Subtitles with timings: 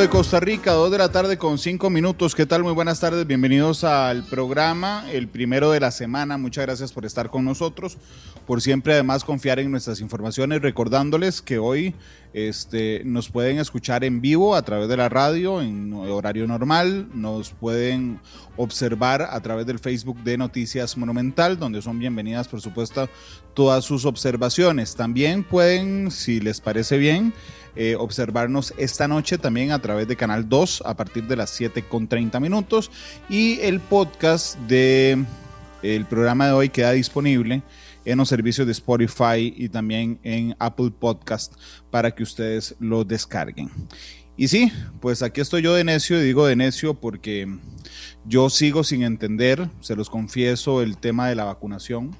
[0.00, 2.34] De Costa Rica, 2 de la tarde con 5 minutos.
[2.34, 2.62] ¿Qué tal?
[2.62, 3.26] Muy buenas tardes.
[3.26, 6.38] Bienvenidos al programa, el primero de la semana.
[6.38, 7.98] Muchas gracias por estar con nosotros,
[8.46, 11.94] por siempre además confiar en nuestras informaciones, recordándoles que hoy
[12.32, 17.50] este, nos pueden escuchar en vivo a través de la radio en horario normal, nos
[17.50, 18.18] pueden
[18.56, 23.10] observar a través del Facebook de Noticias Monumental, donde son bienvenidas, por supuesto,
[23.52, 24.94] todas sus observaciones.
[24.94, 27.34] También pueden, si les parece bien,
[27.76, 31.82] eh, observarnos esta noche también a través de Canal 2 a partir de las 7
[31.82, 32.90] con 30 minutos
[33.28, 35.24] y el podcast de
[35.82, 37.62] el programa de hoy queda disponible
[38.04, 41.54] en los servicios de Spotify y también en Apple Podcast
[41.90, 43.70] para que ustedes lo descarguen.
[44.36, 47.46] Y sí, pues aquí estoy yo de necio, y digo de necio porque
[48.24, 52.16] yo sigo sin entender, se los confieso, el tema de la vacunación.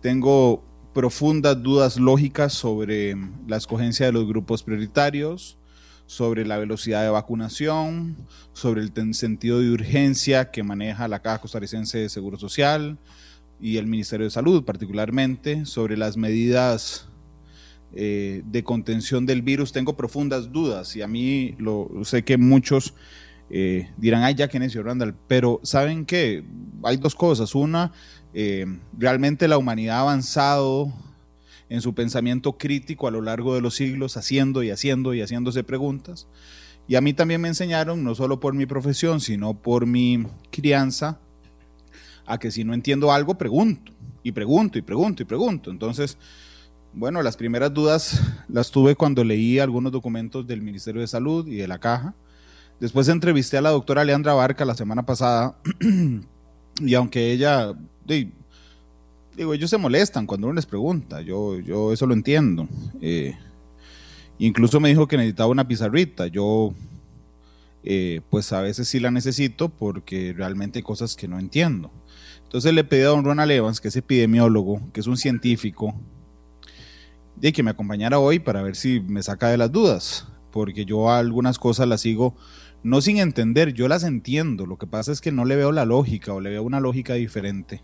[0.00, 5.58] Tengo profundas dudas lógicas sobre la escogencia de los grupos prioritarios,
[6.06, 8.16] sobre la velocidad de vacunación,
[8.52, 12.98] sobre el sentido de urgencia que maneja la Caja Costarricense de Seguro Social
[13.60, 17.08] y el Ministerio de Salud particularmente, sobre las medidas
[17.94, 19.72] eh, de contención del virus.
[19.72, 22.94] Tengo profundas dudas y a mí lo sé que muchos
[23.54, 26.42] eh, dirán, ay, ya que necio Randall, pero ¿saben qué?
[26.82, 27.54] Hay dos cosas.
[27.54, 27.92] Una,
[28.34, 28.66] eh,
[28.96, 30.92] realmente la humanidad ha avanzado
[31.68, 35.64] en su pensamiento crítico a lo largo de los siglos, haciendo y haciendo y haciéndose
[35.64, 36.26] preguntas.
[36.86, 41.18] Y a mí también me enseñaron, no solo por mi profesión, sino por mi crianza,
[42.26, 45.70] a que si no entiendo algo, pregunto, y pregunto, y pregunto, y pregunto.
[45.70, 46.18] Entonces,
[46.92, 51.56] bueno, las primeras dudas las tuve cuando leí algunos documentos del Ministerio de Salud y
[51.56, 52.14] de la Caja.
[52.80, 55.56] Después entrevisté a la doctora Leandra Barca la semana pasada,
[56.80, 57.72] y aunque ella
[58.06, 62.68] digo, ellos se molestan cuando uno les pregunta, yo, yo eso lo entiendo.
[63.00, 63.36] Eh,
[64.38, 66.74] incluso me dijo que necesitaba una pizarrita, yo
[67.84, 71.90] eh, pues a veces sí la necesito porque realmente hay cosas que no entiendo.
[72.44, 75.94] Entonces le pedí a don Ronald Evans, que es epidemiólogo, que es un científico,
[77.36, 81.10] de que me acompañara hoy para ver si me saca de las dudas, porque yo
[81.10, 82.36] algunas cosas las sigo
[82.84, 85.84] no sin entender, yo las entiendo, lo que pasa es que no le veo la
[85.84, 87.82] lógica o le veo una lógica diferente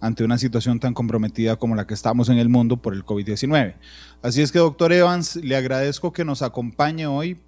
[0.00, 3.74] ante una situación tan comprometida como la que estamos en el mundo por el COVID-19.
[4.22, 7.40] Así es que, doctor Evans, le agradezco que nos acompañe hoy,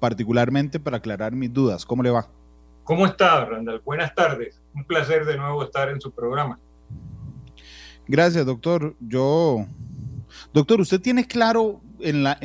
[0.00, 1.86] particularmente para aclarar mis dudas.
[1.86, 2.28] ¿Cómo le va?
[2.82, 3.80] ¿Cómo está, Randall?
[3.84, 4.60] Buenas tardes.
[4.74, 6.58] Un placer de nuevo estar en su programa.
[8.06, 8.94] Gracias, doctor.
[9.00, 9.66] Yo,
[10.52, 12.38] doctor, usted tiene claro en la,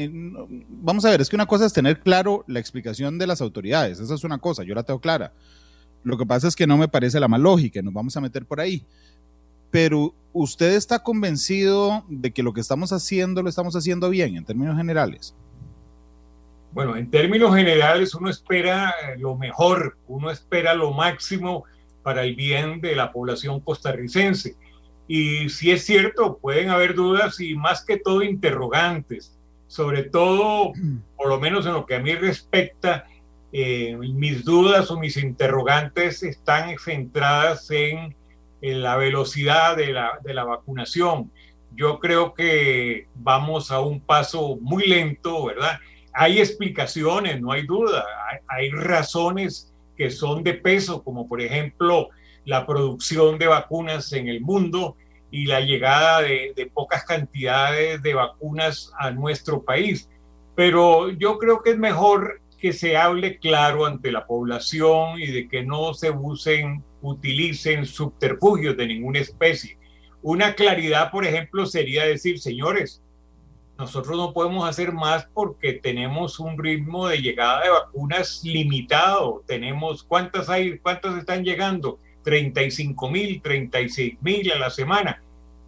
[0.69, 3.99] vamos a ver, es que una cosa es tener claro la explicación de las autoridades,
[3.99, 5.33] esa es una cosa, yo la tengo clara.
[6.03, 8.45] Lo que pasa es que no me parece la más lógica, nos vamos a meter
[8.45, 8.83] por ahí
[9.71, 14.45] pero usted está convencido de que lo que estamos haciendo lo estamos haciendo bien en
[14.45, 15.35] términos generales.
[16.71, 21.65] Bueno, en términos generales uno espera lo mejor, uno espera lo máximo
[22.03, 24.55] para el bien de la población costarricense.
[25.07, 29.38] Y si es cierto, pueden haber dudas y más que todo interrogantes,
[29.69, 30.73] sobre todo,
[31.15, 33.05] por lo menos en lo que a mí respecta,
[33.53, 38.13] eh, mis dudas o mis interrogantes están centradas en
[38.61, 41.31] en la velocidad de la, de la vacunación.
[41.75, 45.79] Yo creo que vamos a un paso muy lento, ¿verdad?
[46.13, 48.03] Hay explicaciones, no hay duda,
[48.47, 52.09] hay, razones que son de peso, como por ejemplo
[52.45, 54.97] la producción de vacunas en el mundo
[55.31, 60.09] y la llegada de, de, pocas cantidades de vacunas a nuestro país.
[60.55, 65.47] Pero yo creo que es mejor que se hable claro ante la población y de
[65.47, 69.77] que no se usen utilicen subterfugios de ninguna especie.
[70.21, 73.01] Una claridad, por ejemplo, sería decir, señores,
[73.77, 79.43] nosotros no podemos hacer más porque tenemos un ritmo de llegada de vacunas limitado.
[79.47, 80.77] Tenemos, ¿cuántas hay?
[80.79, 81.99] ¿Cuántas están llegando?
[82.29, 85.19] 35 mil, 36 mil a la semana.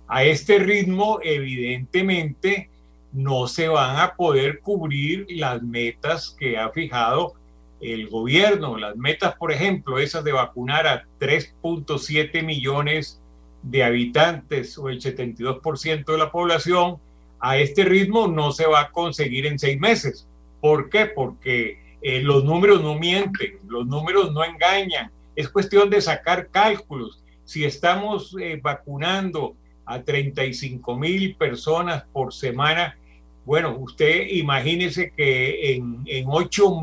[0.07, 2.69] A este ritmo, evidentemente,
[3.13, 7.33] no se van a poder cubrir las metas que ha fijado
[7.79, 13.19] el gobierno, las metas, por ejemplo, esas de vacunar a 3.7 millones
[13.63, 16.97] de habitantes o el 72% de la población,
[17.39, 20.27] a este ritmo no se va a conseguir en seis meses.
[20.59, 21.07] ¿Por qué?
[21.07, 25.11] Porque eh, los números no mienten, los números no engañan.
[25.35, 27.23] Es cuestión de sacar cálculos.
[27.43, 29.55] Si estamos eh, vacunando
[29.85, 32.97] a 35 mil personas por semana,
[33.45, 36.81] bueno, usted imagínese que en, ocho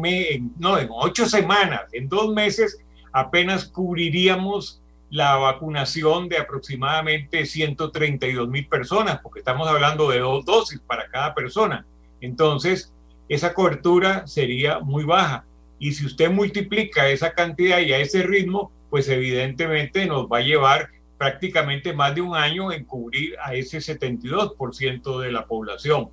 [0.58, 8.66] no, en ocho semanas, en dos meses, apenas cubriríamos la vacunación de aproximadamente 132 mil
[8.66, 11.86] personas, porque estamos hablando de dos dosis para cada persona.
[12.20, 12.92] Entonces,
[13.28, 15.44] esa cobertura sería muy baja.
[15.78, 20.42] Y si usted multiplica esa cantidad y a ese ritmo, pues evidentemente nos va a
[20.42, 26.10] llevar prácticamente más de un año en cubrir a ese 72% de la población.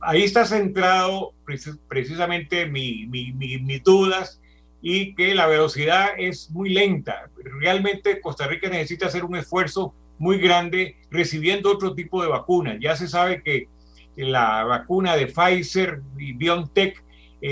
[0.00, 1.32] Ahí, está centrado
[1.88, 4.40] precisamente mi, mis dudas
[4.80, 7.28] y que la velocidad es muy lenta.
[7.60, 12.76] Realmente Costa Rica necesita hacer un esfuerzo muy grande recibiendo otro tipo de vacunas.
[12.80, 13.68] Ya se sabe que
[14.16, 17.03] la vacuna de Pfizer y BioNTech
[17.46, 17.50] eh,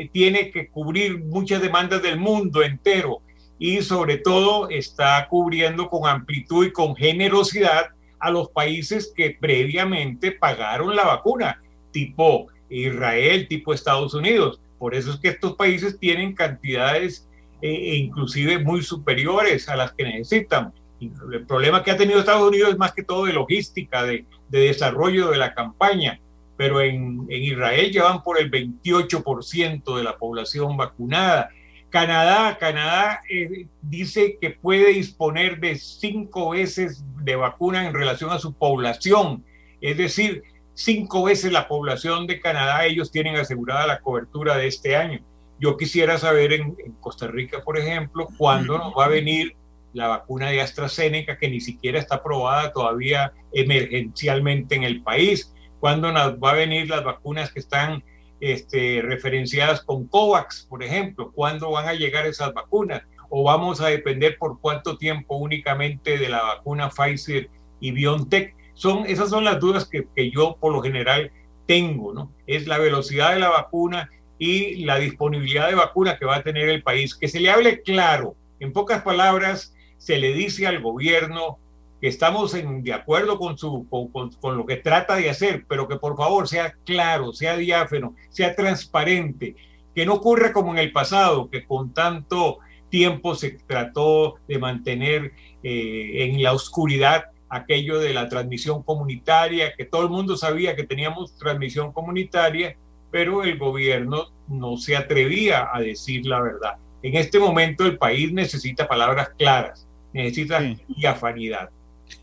[0.00, 3.20] eh, tiene que cubrir muchas demandas del mundo entero
[3.58, 7.88] y sobre todo está cubriendo con amplitud y con generosidad
[8.18, 14.62] a los países que previamente pagaron la vacuna, tipo Israel, tipo Estados Unidos.
[14.78, 17.28] Por eso es que estos países tienen cantidades
[17.60, 20.72] eh, e inclusive muy superiores a las que necesitan.
[21.02, 24.60] El problema que ha tenido Estados Unidos es más que todo de logística, de, de
[24.60, 26.18] desarrollo de la campaña
[26.56, 31.50] pero en, Israel llevan por el 28% de la población vacunada.
[31.90, 38.38] Canadá, Canadá eh, dice que puede disponer de cinco veces de vacuna en relación a
[38.38, 39.44] su población,
[39.80, 40.42] es decir,
[40.74, 45.20] cinco veces la población de Canadá, ellos tienen asegurada la cobertura de este año.
[45.60, 49.54] Yo quisiera saber en, en Costa Rica, por ejemplo, cuándo nos va a venir
[49.92, 55.53] la vacuna de AstraZeneca, que ni siquiera está aprobada todavía emergencialmente en el país
[55.84, 58.02] cuándo nos va a venir las vacunas que están
[58.40, 63.88] este, referenciadas con COVAX, por ejemplo, cuándo van a llegar esas vacunas, o vamos a
[63.88, 67.50] depender por cuánto tiempo únicamente de la vacuna Pfizer
[67.80, 68.56] y BioNTech.
[68.72, 71.30] Son, esas son las dudas que, yo por lo general
[71.66, 72.32] tengo, ¿no?
[72.46, 74.08] Es la velocidad de la vacuna
[74.38, 77.14] y la disponibilidad de vacuna que va a tener el país.
[77.14, 81.58] Que se le hable claro, en pocas palabras, se le dice al gobierno
[82.04, 85.96] que estamos en, de acuerdo con, su, con, lo que trata de hacer, pero que
[85.96, 89.56] por favor sea claro, sea diáfano, sea transparente,
[89.94, 92.58] que no ocurra como en el pasado, que con tanto
[92.90, 99.86] tiempo se trató de mantener eh, en la oscuridad aquello de la transmisión comunitaria, que
[99.86, 102.76] todo el mundo sabía que teníamos transmisión comunitaria,
[103.10, 106.74] pero el gobierno no se atrevía a decir la verdad.
[107.02, 111.70] En este momento el país necesita palabras claras, necesita diafanidad.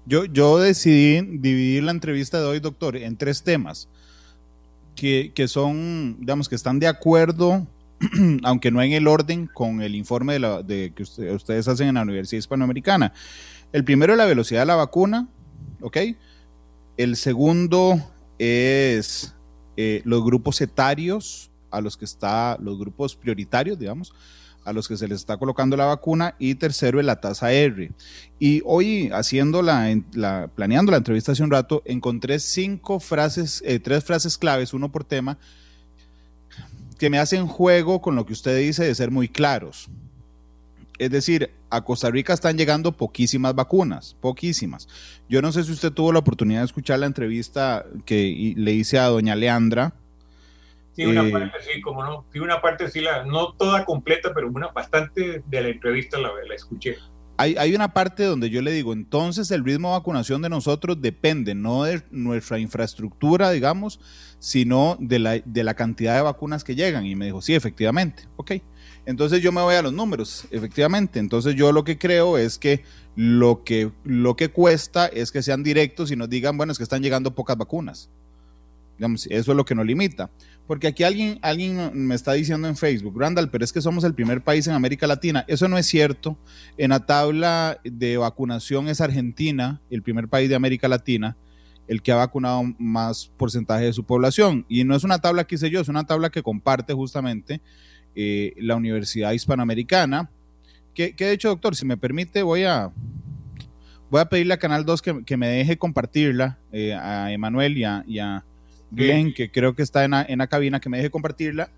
[0.06, 3.88] Yo, yo decidí dividir la entrevista de hoy, doctor, en tres temas
[4.96, 7.68] que, que son, digamos, que están de acuerdo,
[8.44, 11.96] aunque no en el orden, con el informe de, la, de que ustedes hacen en
[11.96, 13.14] la Universidad Hispanoamericana.
[13.72, 15.28] El primero es la velocidad de la vacuna,
[15.82, 15.98] ¿ok?
[16.98, 18.02] El segundo
[18.38, 19.34] es
[19.78, 24.14] eh, los grupos etarios a los que está, los grupos prioritarios, digamos,
[24.64, 27.92] a los que se les está colocando la vacuna y tercero es la tasa R.
[28.40, 34.04] Y hoy haciendo la, planeando la entrevista hace un rato, encontré cinco frases, eh, tres
[34.04, 35.38] frases claves, uno por tema,
[36.98, 39.90] que me hacen juego con lo que usted dice de ser muy claros.
[41.00, 44.88] Es decir, a Costa Rica están llegando poquísimas vacunas, poquísimas.
[45.28, 49.00] Yo no sé si usted tuvo la oportunidad de escuchar la entrevista que le hice
[49.00, 49.96] a doña Leandra,
[50.94, 52.26] Sí, una eh, parte sí, como no.
[52.32, 56.30] Sí, una parte sí, la, no toda completa, pero una bastante de la entrevista la,
[56.48, 56.98] la escuché.
[57.38, 61.02] Hay, hay, una parte donde yo le digo, entonces el ritmo de vacunación de nosotros
[61.02, 64.00] depende no de nuestra infraestructura, digamos,
[64.38, 67.06] sino de la, de la cantidad de vacunas que llegan.
[67.06, 68.54] Y me dijo, sí, efectivamente, ok.
[69.06, 71.20] Entonces yo me voy a los números, efectivamente.
[71.20, 72.84] Entonces yo lo que creo es que
[73.16, 76.84] lo que, lo que cuesta es que sean directos y nos digan, bueno, es que
[76.84, 78.10] están llegando pocas vacunas.
[78.98, 80.30] Digamos, eso es lo que nos limita.
[80.68, 84.14] Porque aquí alguien, alguien me está diciendo en Facebook, Randall, pero es que somos el
[84.14, 85.44] primer país en América Latina.
[85.48, 86.38] Eso no es cierto.
[86.78, 91.36] En la tabla de vacunación es Argentina, el primer país de América Latina,
[91.88, 94.66] el que ha vacunado más porcentaje de su población.
[94.70, 97.60] Y no es una tabla que hice yo, es una tabla que comparte justamente
[98.16, 100.30] eh, la Universidad Hispanoamericana.
[100.94, 102.94] Que, de hecho, doctor, si me permite, voy a,
[104.10, 108.46] voy a pedirle a Canal 2 que, me deje compartirla eh, a Emanuel y a
[108.92, 111.72] Glenn, que creo que está en la, cabina, que me deje compartirla,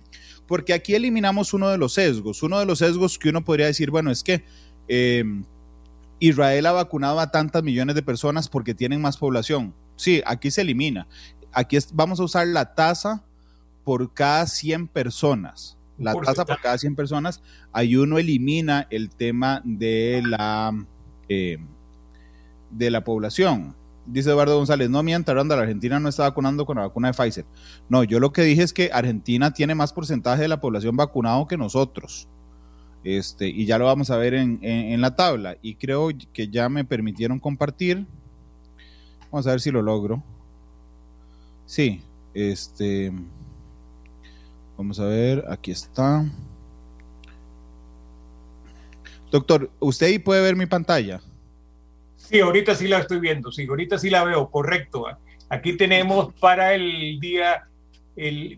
[0.46, 2.42] porque aquí eliminamos uno de los sesgos.
[2.42, 4.44] Uno de los sesgos que uno podría decir, bueno, es que
[4.88, 5.24] eh,
[6.20, 9.74] Israel ha vacunado a tantas millones de personas porque tienen más población.
[9.96, 11.08] Sí, aquí se elimina.
[11.52, 13.24] Aquí vamos a usar la tasa
[13.84, 15.76] por cada 100 personas.
[15.98, 17.42] La tasa por cada 100 personas.
[17.72, 20.72] Ahí uno elimina el tema de la,
[21.28, 21.58] eh,
[22.70, 23.74] de la población
[24.10, 27.44] dice Eduardo González, no mienta, la Argentina no está vacunando con la vacuna de Pfizer.
[27.88, 31.46] No, yo lo que dije es que Argentina tiene más porcentaje de la población vacunado
[31.46, 32.28] que nosotros.
[33.02, 35.56] Este, y ya lo vamos a ver en, en, la tabla.
[35.62, 38.06] Y creo que ya me permitieron compartir.
[39.30, 40.22] Vamos a ver si lo logro.
[41.64, 42.02] Sí,
[42.34, 43.12] este.
[44.76, 46.24] Vamos a ver, aquí está.
[49.30, 51.20] Doctor, ¿usted ahí puede ver mi pantalla?
[52.30, 55.06] Sí, ahorita sí la estoy viendo, sí, ahorita sí la veo, correcto.
[55.48, 57.66] Aquí tenemos para el día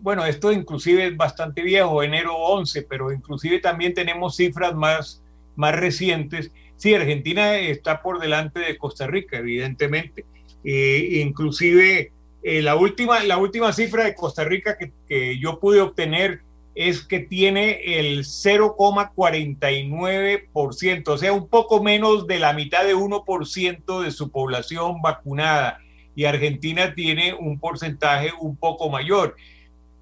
[0.01, 5.23] bueno, esto inclusive es bastante viejo, enero 11, pero inclusive también tenemos cifras más,
[5.55, 6.51] más recientes.
[6.75, 10.25] Sí, Argentina está por delante de Costa Rica, evidentemente.
[10.65, 12.11] Eh, inclusive
[12.41, 16.41] eh, la, última, la última cifra de Costa Rica que, que yo pude obtener
[16.75, 24.01] es que tiene el 0,49%, o sea, un poco menos de la mitad de 1%
[24.01, 25.79] de su población vacunada
[26.15, 29.35] y Argentina tiene un porcentaje un poco mayor.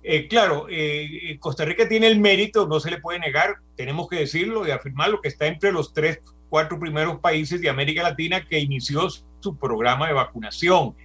[0.04, 4.18] Eh, claro, eh, Costa Rica tiene el mérito, no se le puede negar, tenemos que
[4.18, 8.60] decirlo y afirmarlo, que está entre los tres, cuatro primeros países de América Latina que
[8.60, 10.96] inició su programa de vacunación.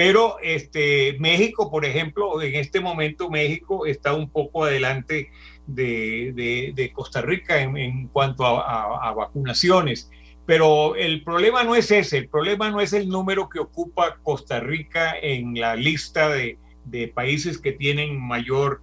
[0.00, 5.28] Pero este, México, por ejemplo, en este momento México está un poco adelante
[5.66, 10.10] de, Costa Rica en, cuanto a vacunaciones.
[10.46, 14.58] Pero el problema no es ese, el problema no es el número que ocupa Costa
[14.58, 16.56] Rica en la lista de,
[17.14, 18.80] países que tienen mayor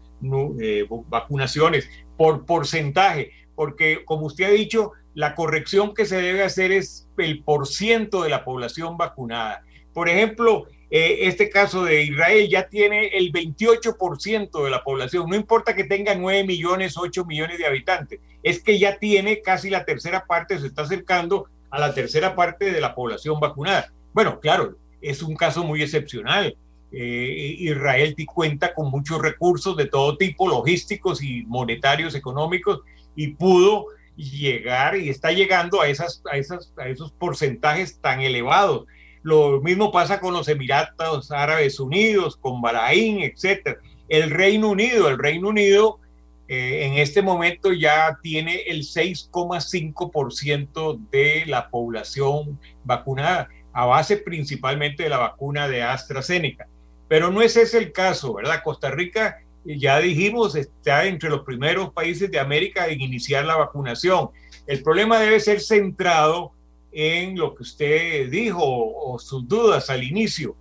[0.62, 6.72] eh, vacunaciones por porcentaje, porque como usted ha dicho, la corrección que se debe hacer
[6.72, 9.64] es el por ciento de la población vacunada.
[9.94, 15.36] Por ejemplo, eh, este caso de Israel ya tiene el 28% de la población, no
[15.36, 19.84] importa que tenga 9 millones, 8 millones de habitantes, es que ya tiene casi la
[19.84, 23.92] tercera parte, se está acercando a la tercera parte de la población vacunada.
[24.14, 26.56] Bueno, claro, es un caso muy excepcional.
[26.92, 32.82] Eh, Israel cuenta con muchos recursos de todo tipo, logísticos y monetarios, económicos,
[33.16, 38.86] y pudo llegar y está llegando a, esas, a, esas, a esos porcentajes tan elevados.
[39.28, 43.78] Lo mismo pasa con los Emiratos Árabes Unidos, con Bahrein, etc.
[44.08, 46.00] El Reino Unido, el Reino Unido
[46.48, 55.04] eh, en este momento ya tiene el 6,5% de la población vacunada, a base principalmente
[55.04, 56.70] de la vacuna de AstraZeneca.
[57.10, 58.62] Pero no es ese el caso, ¿verdad?
[58.64, 64.30] Costa Rica, ya dijimos, está entre los primeros países de América en iniciar la vacunación.
[64.68, 66.54] El problema debe ser centrado
[66.92, 70.56] en lo que usted dijo o sus dudas al inicio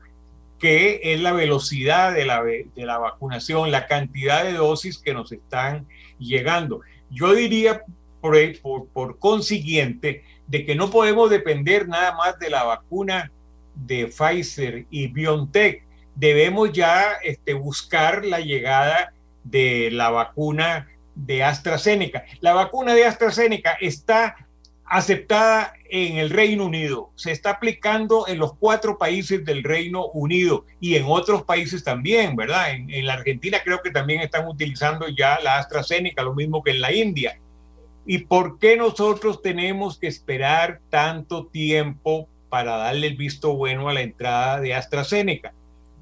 [0.59, 5.33] que es la velocidad de la, de la vacunación, la cantidad de dosis que nos
[5.33, 5.87] están
[6.19, 6.81] llegando.
[7.11, 7.83] Yo diría,
[8.21, 13.31] por, por, por consiguiente, de que no podemos depender nada más de la vacuna
[13.75, 15.85] de Pfizer y BioNTech.
[16.15, 19.13] Debemos ya este, buscar la llegada
[19.45, 22.25] de la vacuna de AstraZeneca.
[22.41, 24.46] La vacuna de AstraZeneca está
[24.87, 30.65] aceptada en el Reino Unido, se está aplicando en los cuatro países del Reino Unido
[30.81, 32.71] y en otros países también, ¿verdad?
[32.71, 36.81] En, la Argentina creo que también están utilizando ya la AstraZeneca, lo mismo que en
[36.81, 37.39] la India.
[38.07, 43.95] ¿Y por qué nosotros tenemos que esperar tanto tiempo para darle el visto bueno a
[43.95, 45.53] la entrada de AstraZeneca?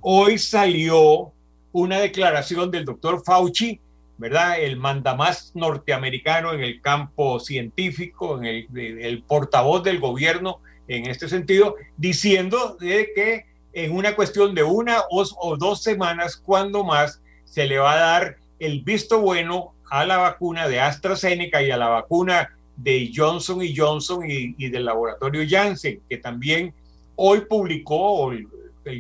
[0.01, 1.33] Hoy salió
[1.73, 3.81] una declaración del doctor Fauci
[4.17, 4.61] ¿verdad?
[4.61, 11.77] El mandamás norteamericano en el campo científico, en el, portavoz del gobierno en este sentido,
[11.97, 17.79] diciendo de que en una cuestión de una o, dos semanas, cuando más, se le
[17.79, 22.57] va a dar el visto bueno a la vacuna de AstraZeneca y a la vacuna
[22.77, 26.73] de Johnson y Johnson y, del laboratorio Janssen, que también
[27.17, 28.33] hoy publicó,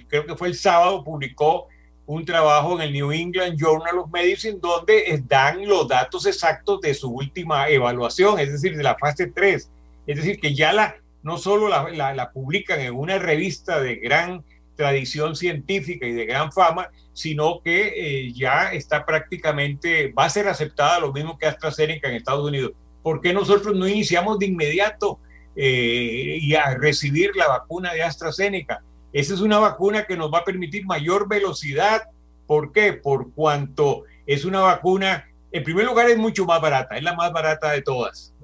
[0.08, 1.68] creo que fue el sábado, publicó
[2.06, 6.94] un trabajo en el New England Journal of Medicine donde dan los datos exactos de
[6.94, 9.70] su última evaluación, es decir, de la fase 3.
[10.06, 14.44] Es decir, que ya no solo la, publican en una revista de gran
[14.76, 20.48] tradición científica y de gran fama, sino que eh, ya está prácticamente, va a ser
[20.48, 22.72] aceptada lo mismo que AstraZeneca en Estados Unidos.
[23.02, 25.20] ¿Por qué nosotros no iniciamos de inmediato
[25.56, 28.82] eh, a recibir la vacuna de AstraZeneca?
[29.14, 32.02] Esa es una vacuna que nos va a permitir mayor velocidad.
[32.48, 32.92] ¿Por qué?
[32.94, 37.32] Por cuanto es una vacuna, en primer lugar es mucho más barata, es la más
[37.32, 38.34] barata de todas.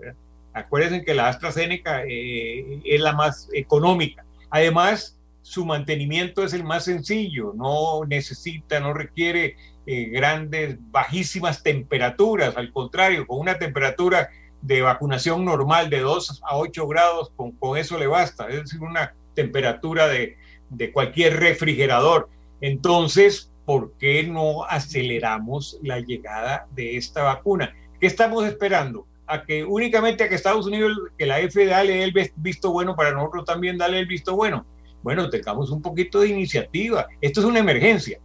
[0.52, 4.24] Acuérdense que la AstraZeneca eh, es la más económica.
[4.48, 12.56] Además, su mantenimiento es el más sencillo, no necesita, no requiere eh, grandes, bajísimas temperaturas,
[12.56, 14.28] al contrario, con una temperatura
[14.62, 18.80] de vacunación normal de 2 a 8 grados, con, con eso le basta, es decir,
[18.80, 20.36] una temperatura de
[20.70, 22.28] de cualquier refrigerador.
[22.60, 27.74] Entonces, ¿por qué no aceleramos la llegada de esta vacuna?
[28.00, 29.06] ¿Qué estamos esperando?
[29.30, 32.96] a que únicamente a que Estados Unidos, que la FDA le dé el visto bueno
[32.96, 34.66] para nosotros también darle el visto bueno.
[35.02, 37.06] Bueno, tengamos un poquito de iniciativa.
[37.20, 38.18] Esto es una emergencia.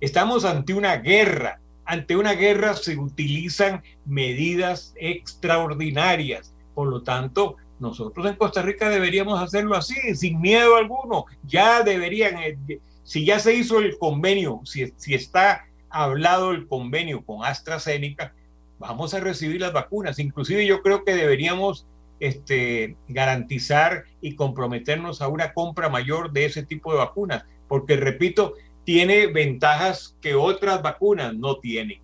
[0.00, 1.60] Estamos ante una guerra.
[1.84, 6.54] Ante una guerra se utilizan medidas extraordinarias.
[6.74, 11.26] Por lo tanto, nosotros en Costa Rica deberíamos hacerlo así, sin miedo alguno.
[11.44, 17.24] Ya deberían, eh, si ya se hizo el convenio, si, si está hablado el convenio
[17.24, 18.34] con AstraZeneca,
[18.78, 20.18] vamos a recibir las vacunas.
[20.18, 21.86] Inclusive yo creo que deberíamos
[22.20, 28.54] este, garantizar y comprometernos a una compra mayor de ese tipo de vacunas, porque repito,
[28.84, 32.00] tiene ventajas que otras vacunas no tienen.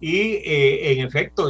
[0.00, 1.48] Y eh, en efecto,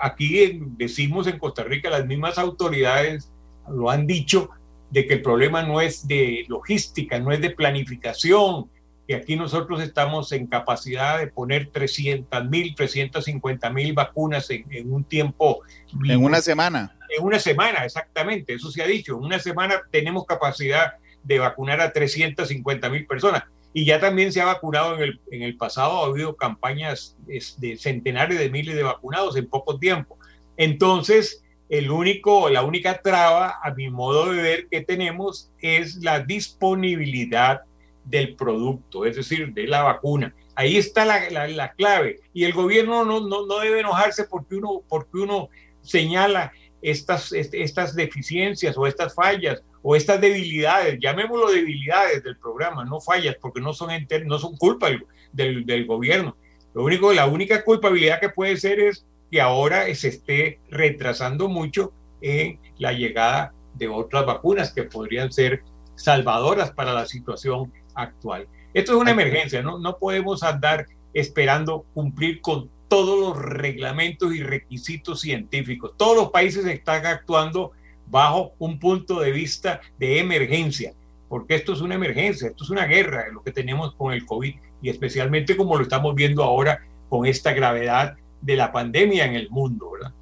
[0.00, 3.32] aquí decimos en Costa Rica, las mismas autoridades
[3.68, 4.50] lo han dicho,
[4.90, 8.70] de que el problema no es de logística, no es de planificación,
[9.06, 15.04] y aquí nosotros estamos en capacidad de poner 300 mil, 350 mil vacunas en, un
[15.04, 15.60] tiempo.
[16.04, 16.96] En una semana.
[17.16, 19.16] En una semana, exactamente, eso se ha dicho.
[19.16, 23.44] En una semana tenemos capacidad de vacunar a 350 mil personas.
[23.76, 27.76] Y ya también se ha vacunado en el, en el pasado, ha habido campañas de
[27.76, 30.16] centenares de miles de vacunados en poco tiempo.
[30.56, 36.20] Entonces, el único, la única traba, a mi modo de ver, que tenemos es la
[36.20, 37.62] disponibilidad
[38.04, 40.34] del producto, es decir, de la vacuna.
[40.54, 42.20] Ahí está la, la, clave.
[42.32, 45.48] Y el gobierno no, no, no, debe enojarse porque uno, porque uno
[45.82, 53.02] señala estas, estas deficiencias o estas fallas o estas debilidades, llamémoslo debilidades del programa, no
[53.02, 53.90] fallas, porque no son,
[54.24, 54.88] no son culpa
[55.32, 56.38] del, del gobierno.
[56.72, 61.92] Lo único, la única culpabilidad que puede ser es que ahora se esté retrasando mucho
[62.22, 65.62] en la llegada de otras vacunas que podrían ser
[65.96, 68.48] salvadoras para la situación actual.
[68.72, 69.78] Esto es una emergencia, ¿no?
[69.78, 75.92] No podemos andar esperando cumplir con todos los reglamentos y requisitos científicos.
[75.98, 77.72] Todos los países están actuando
[78.06, 80.94] bajo un punto de vista de emergencia,
[81.28, 84.54] porque esto es una emergencia, esto es una guerra, lo que tenemos con el COVID
[84.82, 89.50] y especialmente como lo estamos viendo ahora con esta gravedad de la pandemia en el
[89.50, 90.12] mundo, ¿verdad?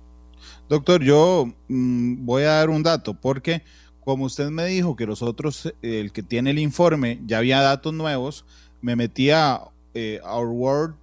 [0.68, 3.62] Doctor, yo mm, voy a dar un dato, porque
[4.04, 8.44] como usted me dijo que nosotros, el que tiene el informe, ya había datos nuevos,
[8.80, 9.60] me metí a
[9.94, 10.94] eh, Our World,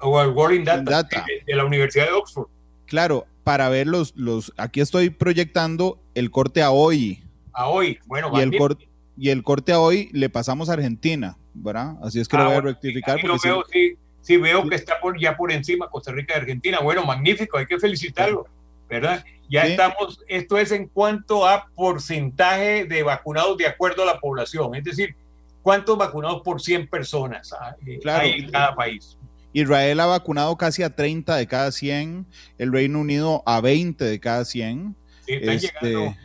[0.00, 2.48] Our World in Data, De, la Universidad de Oxford.
[2.86, 7.22] Claro, para ver los, los, aquí estoy proyectando el corte a hoy.
[7.52, 11.36] A hoy, bueno, y el, corte, y el corte a hoy le pasamos a Argentina,
[11.54, 11.96] ¿verdad?
[12.02, 13.22] Así es que lo ah, voy a rectificar.
[13.22, 16.80] Lo veo, sí, sí, veo que está por, ya por encima Costa Rica y Argentina.
[16.80, 18.46] Bueno, magnífico, hay que felicitarlo,
[18.88, 19.24] ¿verdad?
[19.50, 24.74] Ya estamos, esto es en cuanto a porcentaje de vacunados de acuerdo a la población,
[24.74, 25.14] es decir,
[25.62, 27.54] cuántos vacunados por 100 personas
[27.86, 29.18] eh, hay en cada país.
[29.52, 32.26] Israel ha vacunado casi a 30 de cada 100,
[32.58, 34.96] el Reino Unido a 20 de cada 100.
[35.26, 36.16] Sí, están este, llegando.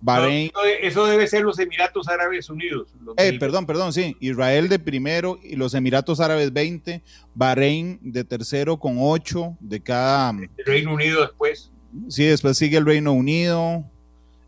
[0.00, 2.94] Bahrein, eso debe ser los Emiratos Árabes Unidos.
[3.16, 4.16] Eh, perdón, perdón, sí.
[4.20, 7.02] Israel de primero y los Emiratos Árabes 20,
[7.34, 10.30] Bahrein de tercero con 8 de cada...
[10.30, 11.72] El Reino Unido después.
[12.08, 13.84] Sí, después sigue el Reino Unido.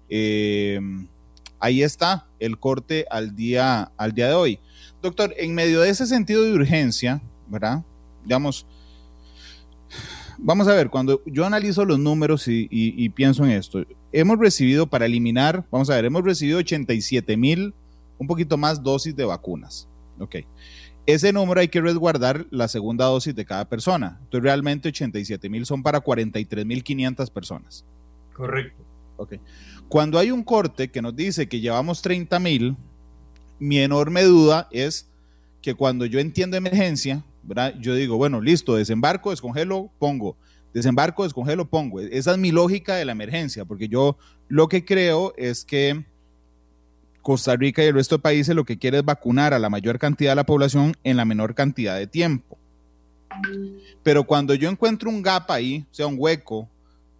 [0.08, 0.80] Eh,
[1.58, 4.60] ahí está el corte al día, al día de hoy.
[5.02, 7.82] Doctor, en medio de ese sentido de urgencia, ¿verdad?
[8.22, 8.66] Digamos,
[10.42, 15.06] vamos a ver, cuando yo analizo los números y, pienso en esto, hemos recibido para
[15.06, 17.74] eliminar, vamos a ver, hemos recibido 87 mil,
[18.18, 19.88] un poquito más dosis de vacunas.
[20.18, 20.36] Ok.
[21.06, 24.18] Ese número hay que resguardar la segunda dosis de cada persona.
[24.22, 27.84] Entonces, realmente 87 mil son para 43 mil 500 personas.
[28.34, 28.84] Correcto.
[29.16, 29.34] Ok.
[29.88, 32.76] Cuando hay un corte que nos dice que llevamos 30 mil,
[33.58, 35.08] mi enorme duda es
[35.62, 37.24] que cuando yo entiendo emergencia,
[37.80, 40.36] yo digo, bueno, listo, desembarco, descongelo, pongo.
[40.72, 42.00] Desembarco, descongelo, pongo.
[42.00, 44.16] Esa es mi lógica de la emergencia, porque yo
[44.48, 46.04] lo que creo es que
[47.22, 49.98] Costa Rica y el resto de países lo que quiere es vacunar a la mayor
[49.98, 52.58] cantidad de la población en la menor cantidad de tiempo.
[54.02, 56.68] Pero cuando yo encuentro un gap ahí, o sea, un hueco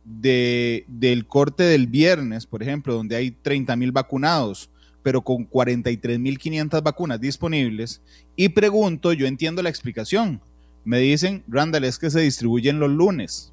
[0.05, 4.71] de, del corte del viernes, por ejemplo, donde hay 30 mil vacunados,
[5.03, 8.03] pero con 43 mil 500 vacunas disponibles,
[8.37, 10.41] y pregunto, yo entiendo la explicación.
[10.85, 13.53] Me dicen, Randall, es que se distribuyen los lunes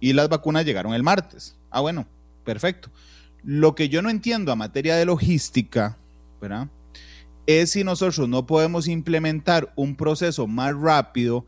[0.00, 1.56] y las vacunas llegaron el martes.
[1.70, 2.06] Ah, bueno,
[2.44, 2.90] perfecto.
[3.42, 5.96] Lo que yo no entiendo a materia de logística,
[6.40, 6.68] ¿verdad?
[7.46, 11.46] Es si nosotros no podemos implementar un proceso más rápido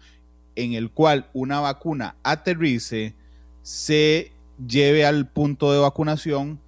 [0.55, 3.15] en el cual una vacuna aterrice,
[3.63, 4.33] se
[4.67, 6.59] lleve al punto de vacunación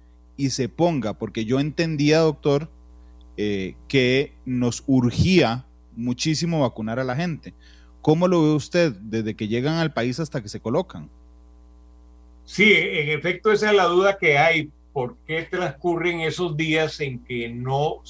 [0.45, 2.69] y se ponga, porque yo entendía, doctor,
[3.37, 7.53] eh, que nos urgía muchísimo vacunar a la gente.
[8.01, 11.09] ¿Cómo lo ve usted desde que llegan al país hasta que se colocan?
[12.43, 14.71] Sí, en efecto esa es la duda que hay.
[14.91, 18.01] ¿Por qué transcurren esos días en que no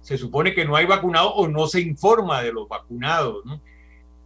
[0.00, 3.44] se supone que no hay vacunados o no se informa de los vacunados?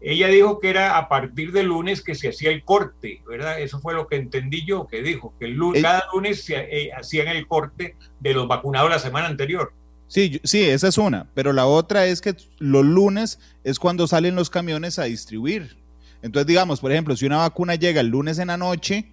[0.07, 3.59] Ella dijo que era a partir del lunes que se hacía el corte, ¿verdad?
[3.59, 6.93] Eso fue lo que entendí yo, que dijo, que el lunes, cada lunes se eh,
[6.93, 9.73] hacían el corte de los vacunados la semana anterior.
[10.07, 14.35] Sí, sí, esa es una, pero la otra es que los lunes es cuando salen
[14.35, 15.79] los camiones a distribuir.
[16.21, 19.07] Entonces, digamos, por ejemplo, si una vacuna llega el lunes en la noche,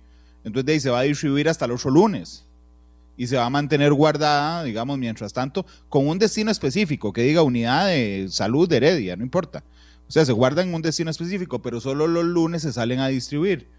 [0.43, 2.45] entonces de ahí se va a distribuir hasta el otro lunes
[3.15, 7.43] y se va a mantener guardada, digamos, mientras tanto, con un destino específico, que diga
[7.43, 9.63] unidad de salud de Heredia, no importa.
[10.11, 13.07] O sea, se guardan en un destino específico, pero solo los lunes se salen a
[13.07, 13.69] distribuir.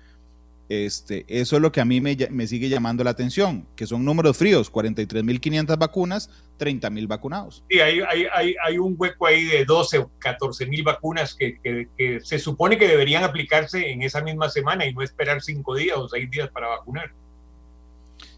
[0.71, 4.39] Este, eso es lo que a mí me, sigue llamando la atención, que son números
[4.39, 7.63] fríos, 43.500 vacunas, 30.000 vacunados.
[7.69, 12.39] Sí, hay, hay, hay, un hueco ahí de 12 o 14.000 vacunas que, que, se
[12.39, 16.31] supone que deberían aplicarse en esa misma semana y no esperar cinco días o seis
[16.31, 17.13] días para vacunar.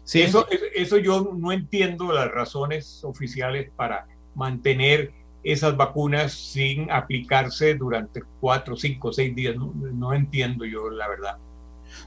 [0.03, 0.21] Sí.
[0.21, 4.05] Eso, eso yo no entiendo las razones oficiales para
[4.35, 5.13] mantener
[5.45, 9.55] esas vacunas sin aplicarse durante cuatro, cinco, seis días.
[9.55, 11.37] No, entiendo yo la verdad.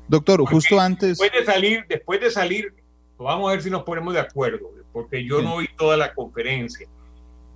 [0.08, 1.18] Doctor, justo antes.
[1.18, 2.74] Después de salir, después de salir,
[3.16, 6.88] vamos a ver si nos ponemos de acuerdo, porque yo no oí toda la conferencia.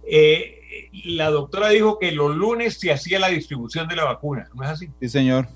[0.08, 4.62] Eh, la doctora dijo que los lunes se hacía la distribución de la vacuna, ¿no
[4.62, 4.88] es así?
[5.00, 5.48] Sí, señor.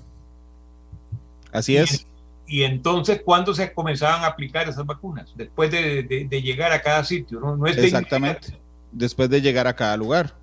[1.53, 2.05] Así es.
[2.47, 5.33] Y entonces, ¿cuándo se comenzaban a aplicar esas vacunas?
[5.35, 7.65] Después de, llegar a cada sitio, ¿no?
[7.65, 10.33] es Exactamente después de llegar a cada lugar.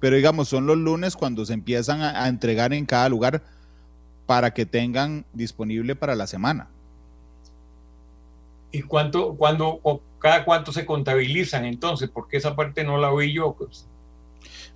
[0.00, 3.42] Pero digamos, son los lunes cuando se empiezan a, entregar en cada lugar
[4.26, 6.68] para que tengan disponible para la semana.
[8.70, 9.80] ¿Y cuánto, cuando,
[10.18, 12.10] cada cuánto se contabilizan entonces?
[12.12, 13.54] Porque esa parte no la oí yo.
[13.54, 13.86] Pues.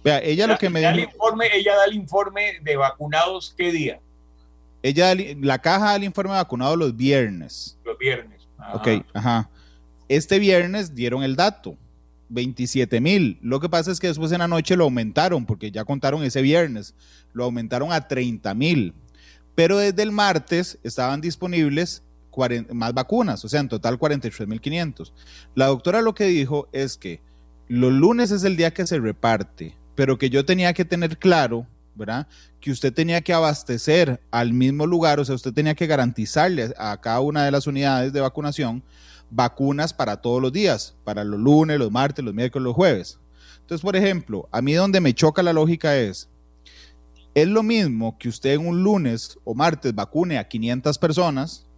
[0.05, 1.11] Vea, ella lo que me dijo...
[1.11, 4.01] informe, ella da el informe de vacunados, ¿qué día?
[4.83, 7.77] Ella, la caja da el informe de vacunados los viernes.
[7.85, 8.47] Los viernes.
[8.73, 9.51] Ok, ajá.
[10.09, 11.77] Este viernes dieron el dato
[12.29, 13.39] 27 mil.
[13.43, 16.43] Lo que pasa es que después en la noche lo aumentaron, porque ya contaron ese
[16.43, 16.95] viernes,
[17.33, 18.95] lo aumentaron a 30 mil.
[19.55, 22.03] Pero desde el martes estaban disponibles
[22.73, 25.13] más vacunas, o sea, en total 43 mil 500.
[25.55, 27.21] La doctora lo que dijo es que
[27.67, 31.67] los lunes es el día que se reparte, pero que yo tenía que tener claro,
[31.95, 32.29] ¿verdad?
[32.61, 37.01] Que usted tenía que abastecer al mismo lugar, o sea, usted tenía que garantizarle a
[37.01, 38.83] cada una de las unidades de vacunación
[39.31, 43.21] vacunas para todos los días, para los lunes, los martes, los miércoles, los jueves.
[43.61, 46.31] Entonces, por ejemplo, a mí donde me choca la lógica es,
[47.35, 51.69] es lo mismo que usted en un lunes o martes vacune a 500 personas,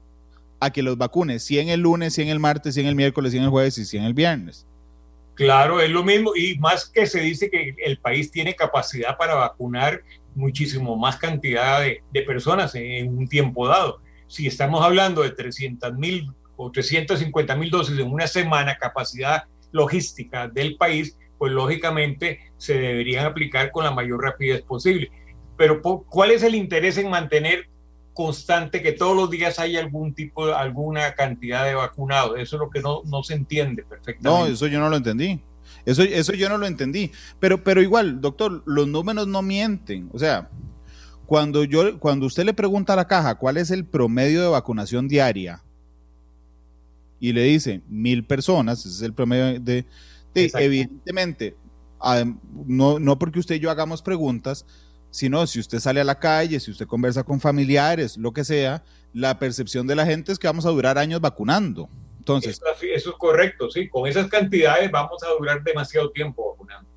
[0.61, 3.51] a que los vacune 100 el lunes, 100 el martes, 100 el miércoles, 100 el
[3.51, 4.67] jueves y 100 el viernes.
[5.35, 9.35] Claro, es lo mismo y más que se dice que el país tiene capacidad para
[9.35, 10.03] vacunar
[10.35, 14.01] muchísimo más cantidad de, personas en un tiempo dado.
[14.27, 16.31] Si estamos hablando de 300 mil
[16.61, 23.25] o 350 mil dosis en una semana, capacidad logística del país, pues lógicamente se deberían
[23.25, 25.11] aplicar con la mayor rapidez posible.
[25.57, 27.71] Pero ¿cuál es el interés en mantener
[28.13, 32.39] constante que todos los días haya algún tipo, alguna cantidad de vacunados?
[32.39, 34.29] Eso es lo que no, no se entiende perfectamente.
[34.29, 35.41] No, eso yo no lo entendí.
[35.87, 37.11] Eso, eso yo no lo entendí.
[37.39, 40.11] Pero, pero igual, doctor, los números no mienten.
[40.13, 40.51] O sea,
[41.25, 45.09] cuando, yo, cuando usted le pregunta a la caja cuál es el promedio de vacunación
[45.09, 45.63] diaria,
[47.21, 49.87] y le dice mil personas, ese es el promedio de,
[50.35, 51.55] evidentemente,
[52.67, 54.65] no, no porque usted y yo hagamos preguntas,
[55.11, 58.83] sino si usted sale a la calle, si usted conversa con familiares, lo que sea,
[59.13, 61.89] la percepción de la gente es que vamos a durar años vacunando.
[62.19, 66.90] Entonces, eso, eso es correcto, sí, con esas cantidades vamos a durar demasiado tiempo vacunando.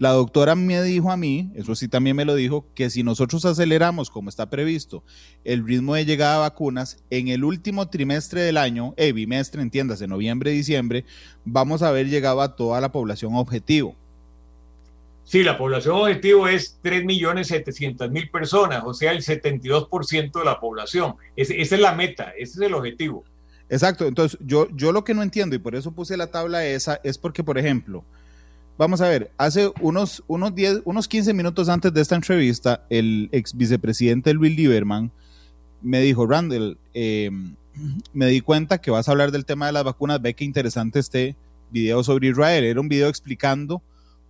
[0.00, 3.44] La doctora me dijo a mí, eso sí también me lo dijo, que si nosotros
[3.44, 5.04] aceleramos como está previsto
[5.44, 10.08] el ritmo de llegada de vacunas, en el último trimestre del año, eh, bimestre, entiéndase,
[10.08, 11.04] noviembre, diciembre,
[11.44, 13.94] vamos a haber llegado a toda la población objetivo.
[15.24, 21.16] Sí, la población objetivo es 3.700.000 personas, o sea, el 72% de la población.
[21.36, 23.22] esa es la meta, ese es el objetivo.
[23.68, 27.02] Exacto, entonces yo, yo lo que no entiendo, y por eso puse la tabla esa,
[27.04, 28.02] es porque, por ejemplo,
[28.80, 33.28] Vamos a ver, hace unos, unos, 10, unos 15 minutos antes de esta entrevista, el
[33.30, 35.12] ex vicepresidente Luis Lieberman
[35.82, 37.56] me dijo, Randall, em,
[38.14, 40.98] me di cuenta que vas a hablar del tema de las vacunas, ve qué interesante
[40.98, 41.36] este
[41.70, 42.64] video sobre Israel.
[42.64, 43.82] Era un video explicando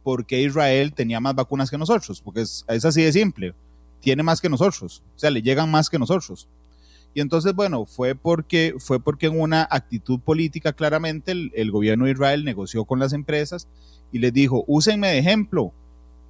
[0.03, 3.55] por qué Israel tenía más vacunas que nosotros, porque es, así de simple,
[4.01, 6.49] tiene más que nosotros, o sea, le llegan más que nosotros.
[7.15, 12.07] Y entonces, bueno, fue porque, fue porque en una actitud política claramente el, el gobierno
[12.07, 13.69] de Israel negoció con las empresas
[14.13, 15.73] y les dijo, úsenme de ejemplo,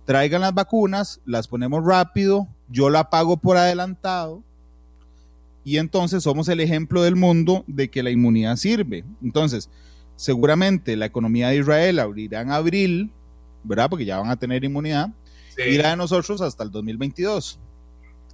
[0.05, 4.43] traigan las vacunas, las ponemos rápido, yo la pago por adelantado
[5.65, 9.05] y entonces somos el ejemplo del mundo de que la inmunidad sirve.
[9.23, 9.69] Entonces,
[10.17, 13.11] seguramente la economía de Israel abrirá en abril,
[13.63, 13.91] ¿verdad?
[13.91, 15.11] Porque ya van a tener inmunidad,
[15.59, 17.61] y la de nosotros hasta el 2022.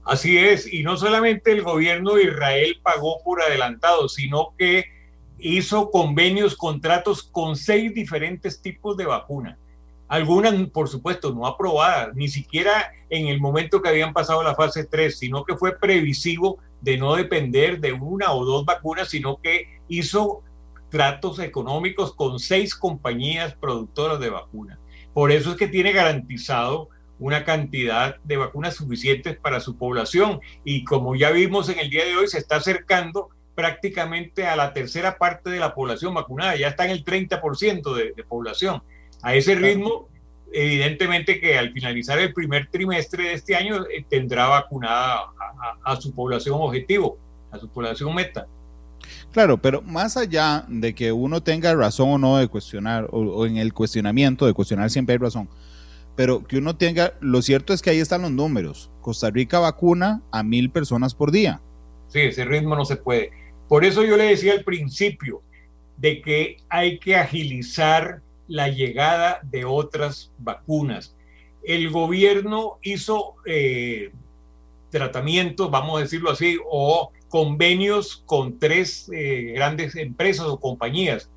[0.04, 4.84] Así es, y no solamente el gobierno de Israel pagó por adelantado, sino que
[5.38, 9.58] hizo convenios, contratos con seis diferentes tipos de vacuna.
[10.08, 14.84] Algunas, por supuesto, no aprobadas, ni siquiera en el momento que habían pasado la fase
[14.84, 19.80] 3, sino que fue previsivo de no depender de una o dos vacunas, sino que
[19.88, 20.42] hizo
[20.90, 24.78] tratos económicos con seis compañías productoras de vacunas.
[25.12, 30.84] Por eso es que tiene garantizado una cantidad de vacunas suficientes para su población y
[30.84, 35.18] como ya vimos en el día de hoy se está acercando prácticamente a la tercera
[35.18, 38.82] parte de la población vacunada, ya está en el 30% de, de población.
[39.22, 40.08] A ese ritmo,
[40.52, 45.22] evidentemente que al finalizar el primer trimestre de este año eh, tendrá vacunada
[45.82, 47.18] a, su población objetivo,
[47.50, 48.46] a su población meta.
[49.32, 53.46] Claro, pero más allá de que uno tenga razón o no de cuestionar, o, o
[53.46, 55.48] en el cuestionamiento de cuestionar siempre hay razón,
[56.14, 58.90] pero que uno tenga, lo cierto es que ahí están los números.
[59.00, 61.60] Costa Rica vacuna a mil personas por día.
[62.08, 63.30] Sí, ese ritmo no se puede.
[63.68, 65.42] Por eso yo le decía al principio
[65.96, 71.16] de que hay que agilizar la llegada de otras vacunas.
[71.64, 74.12] El gobierno hizo eh,
[74.90, 81.28] tratamientos, vamos a decirlo así, o convenios con tres eh, grandes empresas o compañías,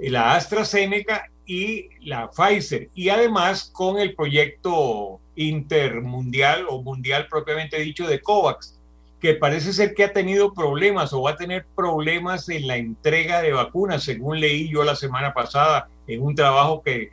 [0.00, 8.06] la AstraZeneca y la Pfizer, y además con el proyecto intermundial o mundial propiamente dicho
[8.06, 8.77] de COVAX,
[9.20, 13.42] que parece ser que ha tenido problemas o va a tener problemas en la entrega
[13.42, 17.10] de vacunas, según leí yo la semana pasada en un trabajo que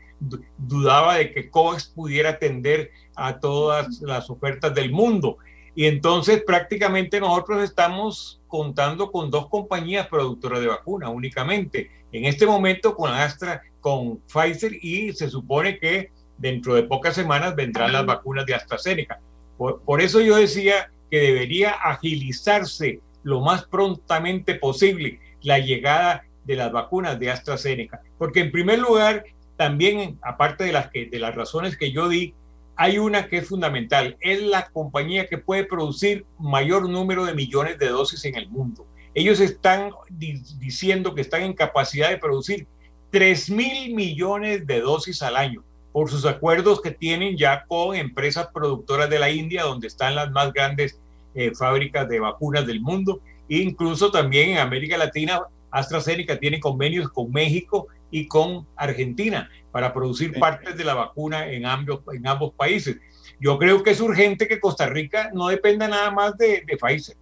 [0.58, 5.38] dudaba de que COVAX pudiera atender a todas las ofertas del mundo.
[5.74, 11.92] Y entonces prácticamente nosotros estamos contando con dos compañías productoras de vacunas únicamente.
[12.14, 17.56] En este momento con Astra con Pfizer y se supone que dentro de pocas semanas
[17.56, 19.20] vendrán las vacunas de AstraZeneca.
[19.58, 26.74] Por, eso yo decía que debería agilizarse lo más prontamente posible la llegada de las
[26.74, 29.24] vacunas de AstraZeneca, porque en primer lugar,
[29.56, 32.34] también aparte de las que de las razones que yo di,
[32.76, 37.80] hay una que es fundamental, es la compañía que puede producir mayor número de millones
[37.80, 38.86] de dosis en el mundo.
[39.14, 42.68] Ellos están diciendo que están en capacidad de producir
[43.12, 48.50] 3 mil millones de dosis al año por sus acuerdos que tienen ya con empresas
[48.54, 51.00] productoras de la India, donde están las más grandes
[51.36, 53.22] eh, fábricas de vacunas del mundo.
[53.48, 59.94] E incluso también en América Latina, AstraZeneca tiene convenios con México y con Argentina para
[59.94, 62.98] producir partes de la vacuna en ambos, en ambos países.
[63.40, 67.18] Yo creo que es urgente que Costa Rica no dependa nada más de, de Pfizer,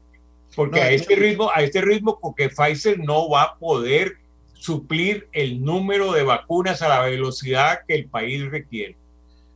[0.55, 4.17] porque a este ritmo, a este ritmo, porque Pfizer no va a poder
[4.53, 8.95] suplir el número de vacunas a la velocidad que el país requiere.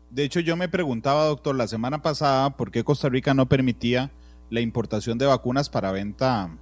[0.10, 4.10] De hecho, yo me preguntaba, doctor, la semana pasada, por qué Costa Rica no permitía
[4.50, 6.58] la importación de vacunas para venta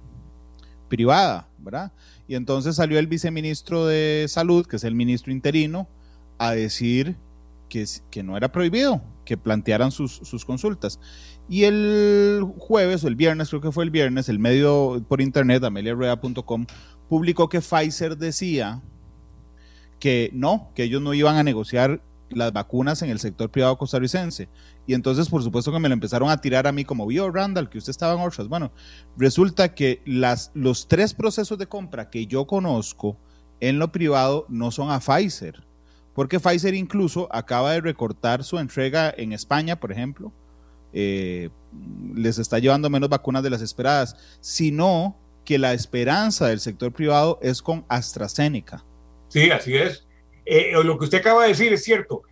[0.88, 1.92] privada, ¿verdad?
[2.28, 5.88] Y entonces salió el viceministro de Salud, que es el ministro interino,
[6.38, 7.16] a decir
[7.68, 10.98] que, que no era prohibido que plantearan sus, sus, consultas.
[11.50, 15.62] Y el jueves o el viernes, creo que fue el viernes, el medio por internet,
[15.62, 16.64] ameliarueda.com,
[17.10, 18.80] publicó que Pfizer decía
[19.98, 24.48] que no, que ellos no iban a negociar las vacunas en el sector privado costarricense.
[24.86, 27.68] Y entonces, por supuesto que me lo empezaron a tirar a mí como vio Randall,
[27.68, 28.48] que usted estaba en otras.
[28.48, 28.72] Bueno,
[29.16, 33.18] resulta que las, los tres procesos de compra que yo conozco
[33.60, 35.64] en lo privado no son a Pfizer.
[36.14, 40.32] Porque Pfizer incluso acaba de recortar su entrega en España, por ejemplo.
[40.92, 41.50] Eh,
[42.14, 47.38] les está llevando menos vacunas de las esperadas, sino que la esperanza del sector privado
[47.42, 48.84] es con AstraZeneca.
[49.28, 50.06] Sí, así es.
[50.46, 52.22] Eh, lo que usted acaba de decir es cierto.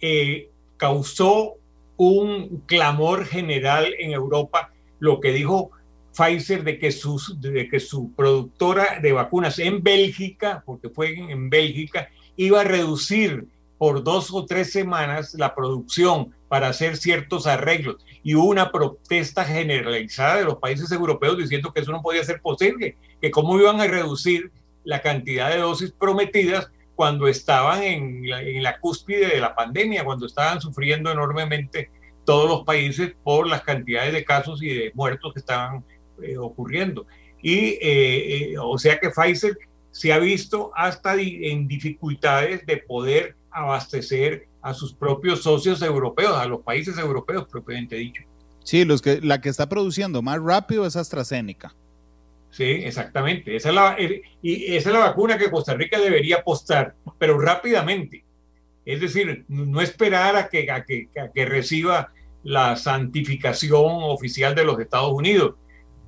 [0.00, 1.54] Eh, causó
[1.96, 5.70] un clamor general en Europa lo que dijo
[6.16, 11.50] Pfizer de que, sus, de que su productora de vacunas en Bélgica, porque fue en
[11.50, 13.46] Bélgica, iba a reducir
[13.78, 17.96] por dos o tres semanas la producción para hacer ciertos arreglos.
[18.22, 22.40] Y hubo una protesta generalizada de los países europeos diciendo que eso no podía ser
[22.40, 24.52] posible, que cómo iban a reducir
[24.84, 30.60] la cantidad de dosis prometidas cuando estaban en la, cúspide de la pandemia, cuando estaban
[30.60, 31.90] sufriendo enormemente
[32.24, 35.84] todos los países por las cantidades de casos y de muertos que estaban
[36.22, 37.06] eh, ocurriendo.
[37.42, 39.58] Y eh, eh, o sea que Pfizer
[39.90, 46.46] se ha visto hasta en dificultades de poder abastecer a sus propios socios europeos, a
[46.46, 48.22] los países europeos propiamente dicho.
[48.64, 51.74] Sí, los que, la que está produciendo más rápido es AstraZeneca.
[52.54, 53.56] Sí, exactamente.
[53.56, 53.96] Esa es la,
[54.40, 58.24] y esa es la vacuna que Costa Rica debería apostar, pero rápidamente.
[58.84, 62.12] Es decir, no esperar a que, a que, a que reciba
[62.44, 65.56] la santificación oficial de los Estados Unidos.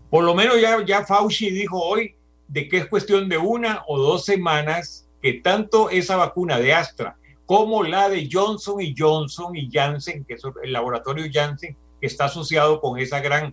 [0.09, 2.15] Por lo menos ya, ya Fauci dijo hoy
[2.47, 7.17] de que es cuestión de una o dos semanas que tanto esa vacuna de Astra
[7.45, 12.27] como la de Johnson y Johnson y Janssen, que es el laboratorio Janssen, que está
[12.27, 13.53] asociado con esa gran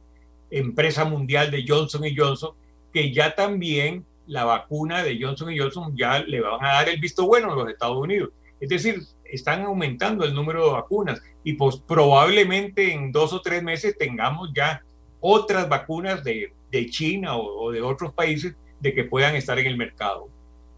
[0.52, 2.52] empresa mundial de Johnson y Johnson,
[2.94, 7.00] que ya también la vacuna de Johnson y Johnson ya le van a dar el
[7.00, 8.30] visto bueno a los Estados Unidos.
[8.60, 13.64] Es decir, están aumentando el número de vacunas y pues probablemente en dos o tres
[13.64, 14.82] meses tengamos ya
[15.20, 19.68] otras vacunas de, de China o, o, de otros países de que puedan estar en
[19.68, 20.30] el mercado.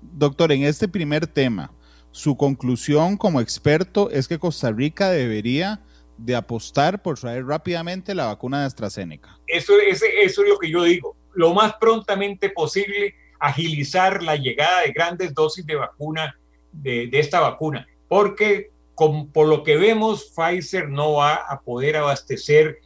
[0.01, 1.71] Doctor, en este primer tema,
[2.12, 5.82] su conclusión como experto es que Costa Rica debería
[6.17, 9.38] de apostar por traer rápidamente la vacuna de AstraZeneca.
[9.47, 11.15] Eso, eso, eso es lo que yo digo.
[11.35, 16.37] Lo más prontamente posible, agilizar la llegada de grandes dosis de vacuna,
[16.71, 21.97] de, de esta vacuna porque con, por lo que vemos, Pfizer no va a poder
[21.97, 22.79] abastecer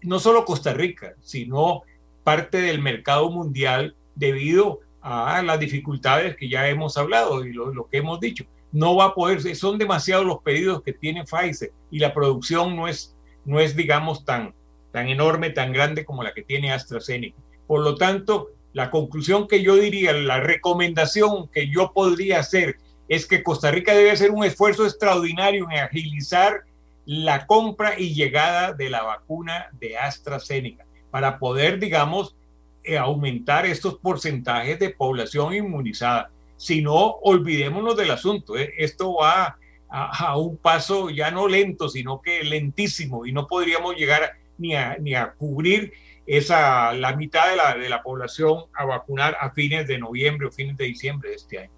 [0.00, 1.82] no solo Costa Rica, sino
[2.24, 7.88] parte del mercado mundial debido a las dificultades que ya hemos hablado y lo, lo,
[7.88, 8.44] que hemos dicho.
[8.70, 12.88] No va a poder, son demasiados los pedidos que tiene Pfizer y la producción no
[12.88, 14.54] es, no es digamos, tan,
[14.92, 17.36] tan enorme, tan grande como la que tiene AstraZeneca.
[17.72, 22.76] Por lo tanto, la conclusión que yo diría, la recomendación que yo podría hacer
[23.08, 26.64] es que Costa Rica debe hacer un esfuerzo extraordinario en agilizar
[27.06, 32.36] la compra y llegada de la vacuna de AstraZeneca para poder, digamos,
[32.84, 36.30] eh, aumentar estos porcentajes de población inmunizada.
[36.58, 38.58] Si no, olvidémonos del asunto.
[38.58, 38.74] ¿eh?
[38.76, 39.56] Esto va
[39.88, 44.98] a, un paso ya no lento, sino que lentísimo y no podríamos llegar ni a,
[45.00, 45.94] ni a cubrir
[46.26, 50.50] esa, la mitad de la, de la población a vacunar a fines de noviembre o
[50.50, 51.70] fines de diciembre de este año.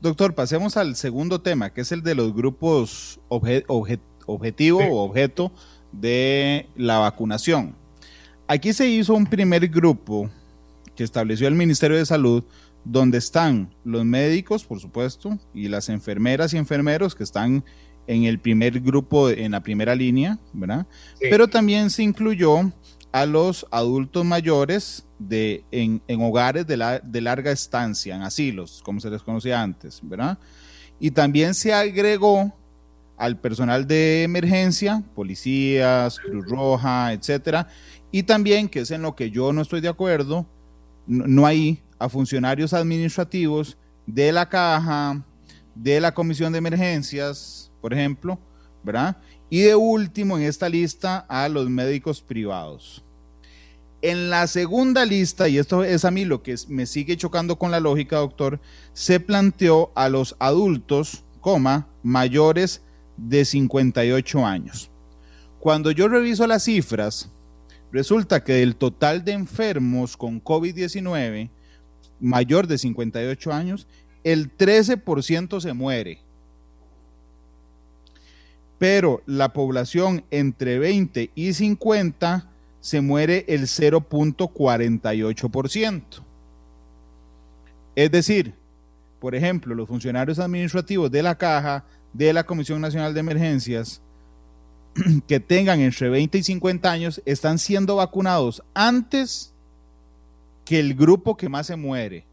[0.00, 4.86] Doctor, pasemos al segundo tema, que es el de los grupos obje, obje, objetivo sí.
[4.90, 5.52] o objeto
[5.92, 7.74] de la vacunación.
[8.46, 10.30] Aquí se hizo un primer grupo
[10.94, 12.44] que estableció el Ministerio de Salud,
[12.84, 17.64] donde están los médicos, por supuesto, y las enfermeras y enfermeros que están
[18.06, 20.86] en el primer grupo, en la primera línea, ¿verdad?
[21.20, 21.26] Sí.
[21.30, 22.70] Pero también se incluyó
[23.12, 28.82] a los adultos mayores de, en, en hogares de, la, de, larga estancia, en asilos,
[28.84, 30.38] como se les conocía antes, ¿verdad?
[31.00, 32.52] Y también se agregó
[33.16, 37.68] al personal de emergencia, policías, Cruz Roja, etcétera,
[38.10, 40.46] y también, que es en lo que yo no estoy de acuerdo,
[41.06, 45.24] no, no hay a funcionarios administrativos de la caja,
[45.74, 48.38] de la comisión de emergencias, por ejemplo,
[48.82, 49.16] ¿verdad?
[49.48, 53.04] Y de último en esta lista a los médicos privados.
[54.02, 57.70] En la segunda lista, y esto es a mí lo que me sigue chocando con
[57.70, 58.60] la lógica, doctor,
[58.92, 62.82] se planteó a los adultos, coma, mayores
[63.16, 64.90] de 58 años.
[65.60, 67.30] Cuando yo reviso las cifras,
[67.90, 71.50] resulta que del total de enfermos con COVID-19
[72.20, 73.86] mayor de 58 años,
[74.24, 76.20] el 13% se muere.
[78.78, 82.48] Pero la población entre 20 y 50
[82.80, 86.02] se muere el 0.48%.
[87.96, 88.54] Es decir,
[89.18, 94.02] por ejemplo, los funcionarios administrativos de la Caja, de la Comisión Nacional de Emergencias,
[95.26, 99.52] que tengan entre 20 y 50 años, están siendo vacunados antes
[100.64, 102.24] que el grupo que más se muere,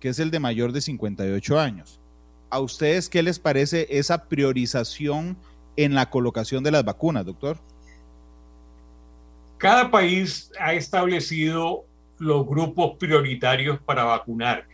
[0.00, 2.00] que es el de mayor de 58 años.
[2.48, 5.36] ¿A ustedes qué les parece esa priorización
[5.76, 7.58] en la colocación de las vacunas, doctor?
[9.58, 11.84] Cada país ha establecido
[12.18, 14.66] los grupos prioritarios para vacunar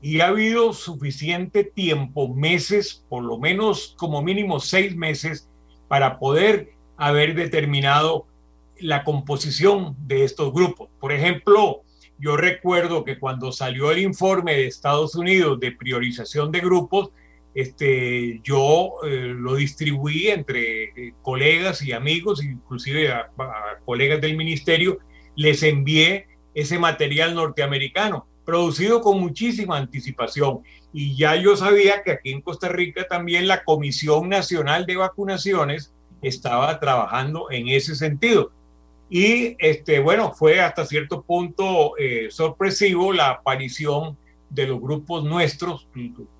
[0.00, 5.48] y ha habido suficiente tiempo, meses, por lo menos como mínimo seis meses,
[5.88, 8.26] para poder haber determinado
[8.78, 10.88] la composición de estos grupos.
[11.00, 11.82] Por ejemplo,
[12.18, 17.10] yo recuerdo que cuando salió el informe de Estados Unidos de priorización de grupos,
[17.54, 23.30] este, yo eh, lo distribuí entre eh, colegas y amigos, inclusive a,
[23.84, 24.98] colegas del ministerio,
[25.36, 30.62] les envié ese material norteamericano, producido con muchísima anticipación.
[30.92, 35.92] Y ya yo sabía que aquí en Costa Rica también la Comisión Nacional de Vacunaciones
[36.22, 38.52] estaba trabajando en ese sentido.
[39.08, 44.16] Y este, bueno, fue hasta cierto punto eh, sorpresivo la aparición
[44.54, 45.88] de los grupos nuestros,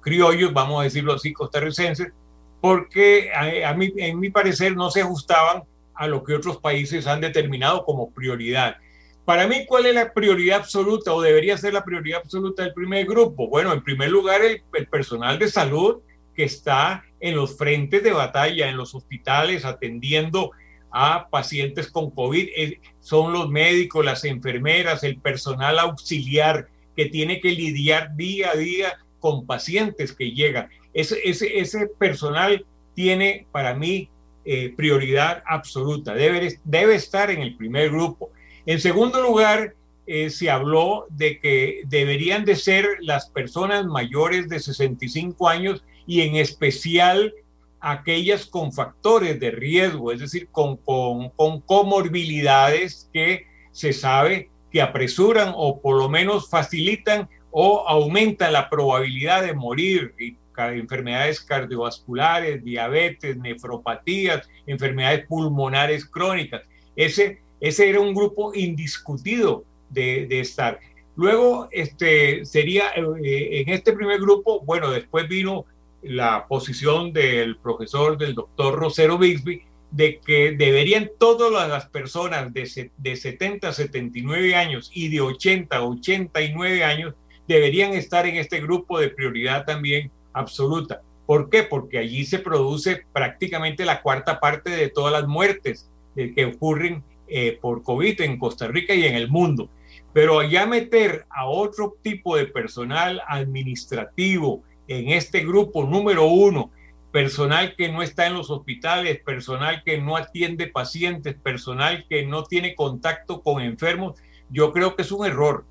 [0.01, 2.13] criollos, vamos a decirlo así, costarricenses,
[2.61, 7.07] porque a, a mí, en mi parecer no se ajustaban a lo que otros países
[7.07, 8.77] han determinado como prioridad.
[9.25, 13.07] Para mí, ¿cuál es la prioridad absoluta o debería ser la prioridad absoluta del primer
[13.07, 13.49] grupo?
[13.49, 16.03] Bueno, en primer lugar, el, personal de salud
[16.37, 20.51] que está en los frentes de batalla, en los hospitales, atendiendo
[20.91, 22.49] a pacientes con COVID.
[22.55, 28.57] Eh, son los médicos, las enfermeras, el personal auxiliar que tiene que lidiar día a
[28.57, 30.69] día con pacientes que llegan.
[30.93, 32.65] Ese, ese, ese personal
[32.95, 34.09] tiene para mí
[34.45, 38.31] eh, prioridad absoluta, debe, debe estar en el primer grupo.
[38.67, 39.75] En segundo lugar,
[40.07, 46.21] eh, se habló de que deberían de ser las personas mayores de 65 años y
[46.21, 47.33] en especial
[47.81, 54.83] aquellas con factores de riesgo, es decir, con, con, con comorbilidades que se sabe que
[54.83, 60.17] apresuran o por lo menos facilitan o aumentan la probabilidad de morir,
[60.57, 66.63] enfermedades cardiovasculares, diabetes, nefropatías, enfermedades pulmonares crónicas.
[66.97, 70.81] Ese, ese era un grupo indiscutido de, estar.
[71.15, 75.67] Luego, este, sería eh, en este primer grupo, bueno, después vino
[76.03, 79.63] la posición del profesor, del doctor Rosero Bixby,
[79.95, 85.77] de que deberían todas las personas de, de 70 a 79 años y de 80
[85.77, 87.15] a 89 años
[87.47, 91.03] deberían estar en este grupo de prioridad también absoluta.
[91.27, 91.63] ¿Por qué?
[91.63, 97.57] Porque allí se produce prácticamente la cuarta parte de todas las muertes que ocurren eh,
[97.61, 99.71] por COVID en Costa Rica y en el mundo.
[100.13, 106.73] Pero allá meter a otro tipo de personal administrativo, en este grupo número uno,
[107.15, 112.43] personal que no está en los hospitales, personal que no atiende pacientes, personal que no
[112.43, 115.65] tiene contacto con enfermos, yo creo que es un error.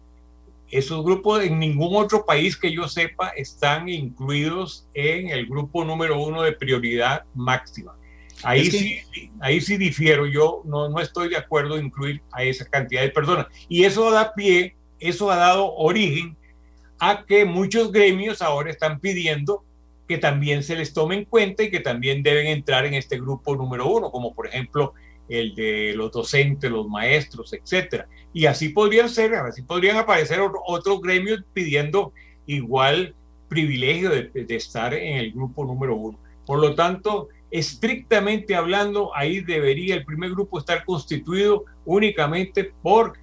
[0.71, 6.17] Esos grupos en ningún otro país que yo sepa están incluidos en el grupo número
[6.17, 7.93] uno de prioridad máxima.
[8.41, 9.01] Ahí, sí,
[9.41, 13.09] ahí sí difiero, yo no, no estoy de acuerdo en incluir a esa cantidad de
[13.09, 13.47] personas.
[13.67, 16.37] Y eso da pie, eso ha dado origen
[16.99, 19.65] a que muchos gremios ahora están pidiendo
[20.13, 23.55] que también se les tome en cuenta y que también deben entrar en este grupo
[23.55, 24.93] número uno, como por ejemplo
[25.27, 28.07] el de los docentes, los maestros, etcétera.
[28.31, 32.13] Y así podrían ser, así podrían aparecer otros gremios pidiendo
[32.45, 33.15] igual
[33.47, 36.19] privilegio de, de, estar en el grupo número uno.
[36.45, 43.13] Por lo tanto, estrictamente hablando, ahí debería el primer grupo estar constituido únicamente por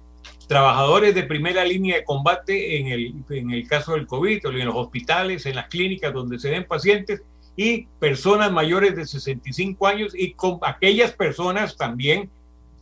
[0.51, 4.75] trabajadores de primera línea de combate en el, en el caso del COVID, en los
[4.75, 7.23] hospitales, en las clínicas donde se den pacientes
[7.55, 12.29] y personas mayores de 65 años y con aquellas personas también,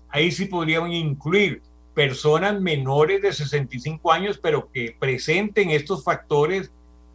[0.09, 1.61] ahí sí podrían incluir
[1.93, 6.71] personas menores de 65 años, pero que presenten estos factores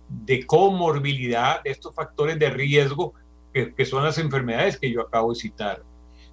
[0.09, 3.13] de comorbilidad, estos factores de riesgo,
[3.53, 5.83] que, que son las enfermedades que yo acabo de citar.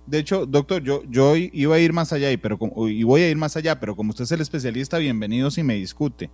[0.05, 3.29] De hecho, doctor, yo, yo iba a ir más allá, y, pero, y voy a
[3.29, 6.29] ir más allá, pero como usted es el especialista, bienvenido si me discute.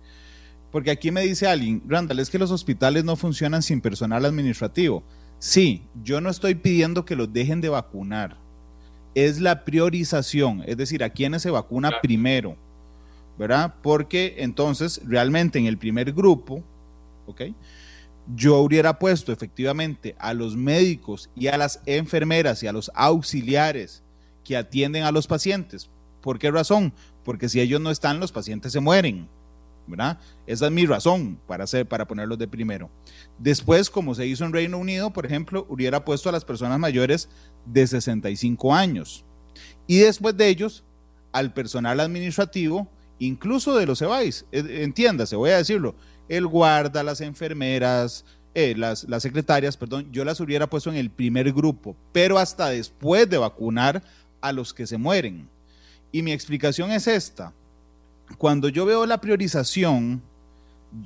[0.70, 5.02] Porque aquí me dice alguien, Randall, es que los hospitales no funcionan sin personal administrativo.
[5.38, 8.36] Sí, yo no estoy pidiendo que los dejen de vacunar.
[9.14, 12.56] Es la priorización, es decir, a quienes se vacuna primero,
[13.38, 13.74] ¿verdad?
[13.82, 16.62] Porque entonces, realmente en el primer grupo,
[17.26, 17.42] ¿ok?
[18.34, 24.02] Yo hubiera puesto efectivamente a los médicos y a las enfermeras y a los auxiliares
[24.44, 25.90] que atienden a los pacientes.
[26.20, 26.92] ¿Por qué razón?
[27.24, 29.28] Porque si ellos no están, los pacientes se mueren.
[29.86, 30.18] ¿verdad?
[30.46, 32.90] Esa es mi razón para, hacer, para ponerlos de primero.
[33.38, 37.30] Después, como se hizo en Reino Unido, por ejemplo, hubiera puesto a las personas mayores
[37.64, 39.24] de 65 años.
[39.86, 40.84] Y después de ellos,
[41.32, 42.86] al personal administrativo,
[43.18, 44.44] incluso de los EBAIS.
[44.52, 45.94] Entiéndase, voy a decirlo
[46.28, 48.24] el guarda, las enfermeras,
[48.54, 52.70] eh, las, las secretarias, perdón, yo las hubiera puesto en el primer grupo, pero hasta
[52.70, 54.02] después de vacunar
[54.40, 55.48] a los que se mueren.
[56.12, 57.52] Y mi explicación es esta.
[58.36, 60.22] Cuando yo veo la priorización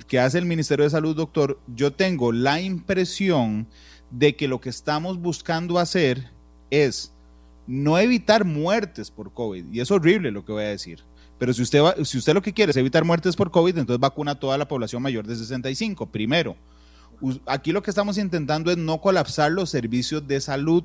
[0.07, 3.67] que hace el Ministerio de Salud, doctor, yo tengo la impresión
[4.11, 6.29] de que lo que estamos buscando hacer
[6.69, 7.11] es
[7.67, 9.65] no evitar muertes por COVID.
[9.71, 11.03] Y es horrible lo que voy a decir.
[11.39, 13.99] Pero si usted, va, si usted lo que quiere es evitar muertes por COVID, entonces
[13.99, 16.55] vacuna a toda la población mayor de 65, primero.
[17.45, 20.83] Aquí lo que estamos intentando es no colapsar los servicios de salud,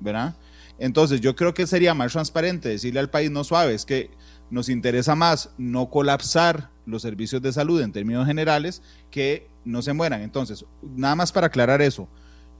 [0.00, 0.36] ¿verdad?
[0.78, 4.10] Entonces yo creo que sería más transparente decirle al país no suave, es que
[4.50, 9.92] nos interesa más no colapsar los servicios de salud en términos generales que no se
[9.92, 10.22] mueran.
[10.22, 12.08] Entonces, nada más para aclarar eso,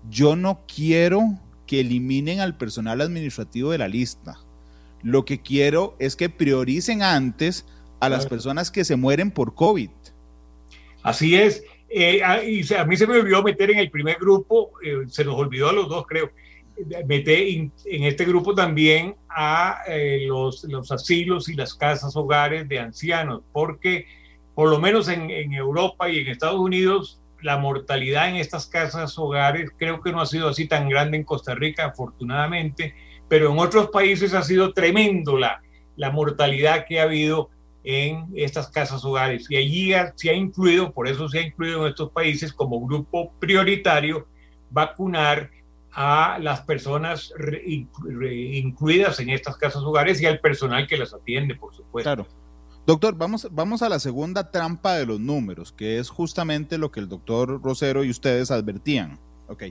[0.08, 4.38] yo no quiero que eliminen al personal administrativo de la lista.
[5.04, 7.66] Lo que quiero es que prioricen antes
[8.00, 9.90] a las personas que se mueren por COVID.
[11.02, 11.62] Así es.
[11.88, 15.24] Eh, ah, y a mí se me olvidó meter en el primer grupo, eh, se
[15.24, 16.30] nos olvidó a los dos, creo,
[17.06, 22.80] mete en este grupo también a eh, los, los, asilos y las casas hogares de
[22.80, 24.06] ancianos, porque
[24.54, 29.16] por lo menos en, en, Europa y en Estados Unidos, la mortalidad en estas casas
[29.18, 32.94] hogares creo que no ha sido así tan grande en Costa Rica, afortunadamente,
[33.28, 35.62] pero en otros países ha sido tremendo la,
[35.96, 37.50] la mortalidad que ha habido
[37.84, 39.46] en estas casas hogares.
[39.50, 43.32] Y allí se ha incluido, por eso se ha incluido en estos países como grupo
[43.38, 44.26] prioritario,
[44.70, 45.50] vacunar
[45.92, 47.32] a las personas
[47.64, 52.08] incluidas en estas casas hogares y al personal que las atiende, por supuesto.
[52.08, 52.26] Claro.
[52.86, 57.00] Doctor, vamos, vamos a la segunda trampa de los números, que es justamente lo que
[57.00, 59.18] el doctor Rosero y ustedes advertían.
[59.46, 59.64] Ok.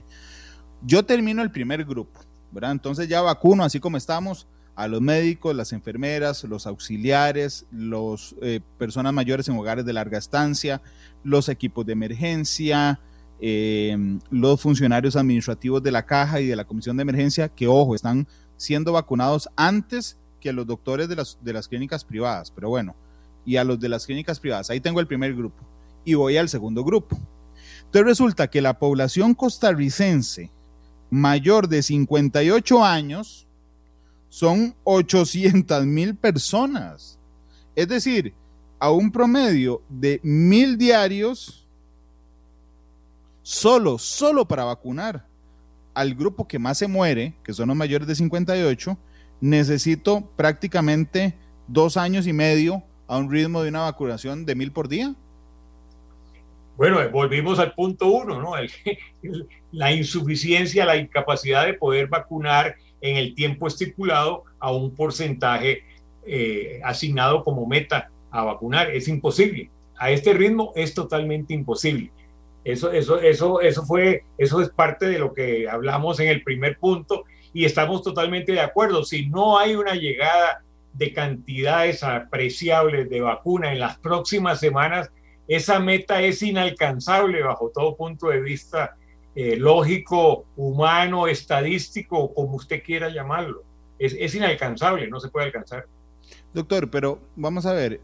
[0.82, 2.20] Yo termino el primer grupo,
[2.62, 4.46] Entonces ya vacuno, así como estamos,
[4.76, 10.18] a los médicos, las enfermeras, los auxiliares, las eh, personas mayores en hogares de larga
[10.18, 10.82] estancia,
[11.22, 13.00] los equipos de emergencia,
[13.40, 13.96] eh,
[14.30, 18.26] los funcionarios administrativos de la caja y de la comisión de emergencia, que ojo, están
[18.56, 22.94] siendo vacunados antes que los doctores de las, de las clínicas privadas, pero bueno,
[23.44, 24.70] y a los de las clínicas privadas.
[24.70, 25.64] Ahí tengo el primer grupo
[26.04, 27.18] y voy al segundo grupo.
[27.84, 30.50] Entonces resulta que la población costarricense
[31.14, 33.46] mayor de 58 años
[34.28, 37.20] son 800 mil personas.
[37.76, 38.34] Es decir,
[38.80, 41.68] a un promedio de mil diarios
[43.42, 45.28] solo, solo para vacunar
[45.94, 48.98] al grupo que más se muere, que son los mayores de 58,
[49.40, 51.38] necesito prácticamente
[51.68, 55.14] dos años y medio a un ritmo de una vacunación de mil por día.
[56.76, 58.52] Bueno, volvimos al punto uno, ¿no?
[59.72, 65.82] la insuficiencia, la incapacidad de poder vacunar en el tiempo estipulado a un porcentaje
[66.26, 68.90] eh, asignado como meta a vacunar.
[68.90, 69.70] Es imposible.
[69.96, 72.10] A este ritmo es totalmente imposible.
[72.64, 76.78] Eso, eso, eso, eso, fue, eso es parte de lo que hablamos en el primer
[76.78, 79.04] punto y estamos totalmente de acuerdo.
[79.04, 80.64] Si no hay una llegada
[80.94, 85.10] de cantidades apreciables de vacuna en las próximas semanas,
[85.48, 88.96] esa meta es inalcanzable bajo todo punto de vista
[89.34, 93.62] eh, lógico, humano, estadístico, como usted quiera llamarlo.
[93.98, 95.86] Es, es inalcanzable, no se puede alcanzar.
[96.52, 98.00] Doctor, pero vamos a ver,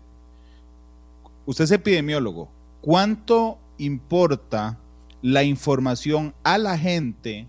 [1.47, 2.51] usted es epidemiólogo.
[2.81, 4.79] ¿Cuánto importa
[5.23, 7.47] la información a la gente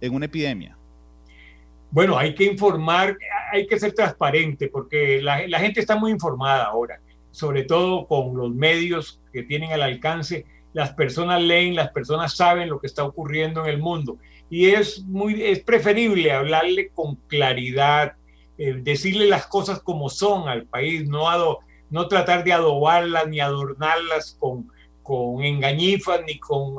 [0.00, 0.76] en una epidemia?
[1.90, 3.16] Bueno, hay que informar,
[3.52, 7.00] hay que ser transparente, porque la, la, gente está muy informada ahora,
[7.34, 10.46] sobre todo con los medios que tienen al alcance.
[10.72, 14.18] Las personas leen, las personas saben lo que está ocurriendo en el mundo.
[14.48, 18.12] Y es, muy, es preferible hablarle con claridad,
[18.56, 21.58] eh, decirle las cosas como son al país, no, ado,
[21.90, 24.70] no tratar de adobarlas ni adornarlas con,
[25.02, 26.76] con engañifas ni con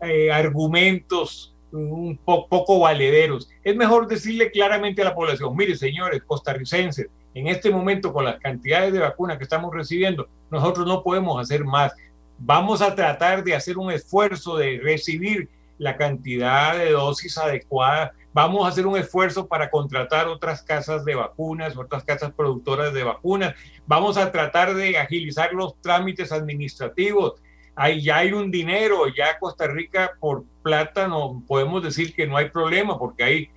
[0.00, 3.50] eh, argumentos un poco valederos.
[3.62, 8.38] Es mejor decirle claramente a la población, mire señores costarricenses, en este momento con las
[8.40, 11.92] cantidades de vacunas que estamos recibiendo, nosotros no podemos hacer más.
[12.38, 18.12] Vamos a tratar de hacer un esfuerzo de recibir la cantidad de dosis adecuada.
[18.32, 23.04] Vamos a hacer un esfuerzo para contratar otras casas de vacunas, otras casas productoras de
[23.04, 23.54] vacunas.
[23.86, 27.34] Vamos a tratar de agilizar los trámites administrativos
[27.78, 32.36] ahí ya hay un dinero, ya Costa Rica por plata no podemos decir que no
[32.36, 33.50] hay problema porque hay,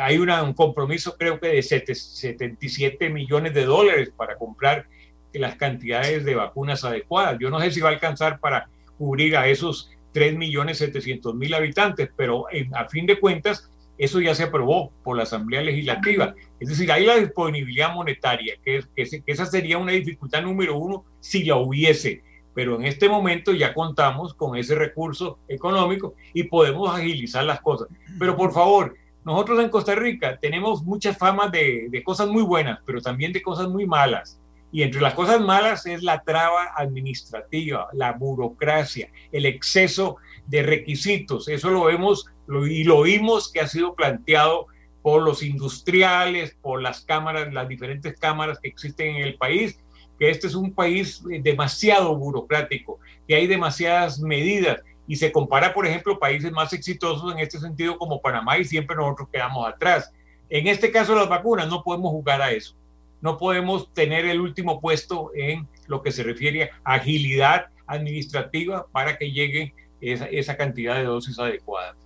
[0.00, 4.86] hay un compromiso creo que de 77 millones de dólares para comprar
[5.32, 7.38] las cantidades de vacunas adecuadas.
[7.40, 11.52] Yo no sé si va a alcanzar para cubrir a esos 3 millones 700 mil
[11.54, 16.34] habitantes, pero a fin de cuentas eso ya se aprobó por la Asamblea Legislativa.
[16.60, 21.44] Es decir, hay la disponibilidad monetaria, que, que esa sería una dificultad número uno si
[21.44, 22.22] la hubiese
[22.54, 27.88] pero en este momento ya contamos con ese recurso económico y podemos agilizar las cosas.
[28.18, 28.94] Pero por favor,
[29.24, 33.42] nosotros en Costa Rica tenemos mucha fama de, de, cosas muy buenas, pero también de
[33.42, 34.40] cosas muy malas.
[34.70, 40.16] Y entre las cosas malas es la traba administrativa, la burocracia, el exceso
[40.46, 41.48] de requisitos.
[41.48, 42.26] Eso lo vemos
[42.68, 44.66] y lo oímos que ha sido planteado
[45.00, 49.78] por los industriales, por las cámaras, las diferentes cámaras que existen en el país
[50.18, 55.74] que este es un país eh, demasiado burocrático, que hay demasiadas medidas y se compara,
[55.74, 60.12] por ejemplo, países más exitosos en este sentido como Panamá y siempre nosotros quedamos atrás.
[60.48, 62.74] En este caso, las vacunas no podemos jugar a eso.
[63.20, 69.16] No podemos tener el último puesto en lo que se refiere a agilidad administrativa para
[69.18, 71.96] que llegue esa, esa cantidad de dosis adecuadas.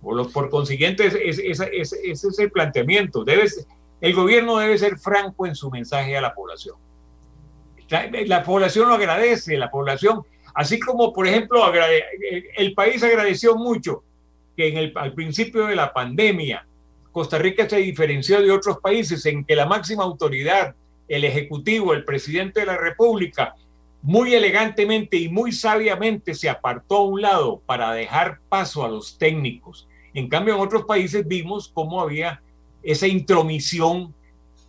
[0.00, 3.24] Por, por consiguiente, ese es, es, es, el planteamiento.
[3.24, 3.46] Debe,
[4.00, 6.76] el gobierno debe ser franco en su mensaje a la población
[8.26, 10.24] la, población lo agradece, la población,
[10.54, 11.62] así como por ejemplo
[12.56, 14.02] el país agradeció mucho
[14.56, 16.66] que al principio de la pandemia
[17.14, 20.74] Costa Rica se diferenció de otros países en que la máxima autoridad,
[21.06, 23.54] el Ejecutivo, el presidente de la República,
[24.02, 29.16] muy elegantemente y muy sabiamente se apartó a un lado para dejar paso a los
[29.16, 29.86] técnicos.
[30.12, 32.42] En cambio, en otros países vimos cómo había
[32.82, 34.12] esa intromisión